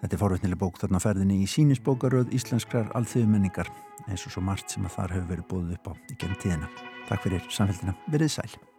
[0.00, 3.68] Þetta er forveitnileg bók þarna ferðinni í sínisbókaröð Íslenskrar alþjóðumenningar
[4.08, 6.72] eins og svo margt sem að þar hefur verið búið upp á í genn tíðina.
[7.12, 8.69] Takk fyrir samfélgina, verið sæl.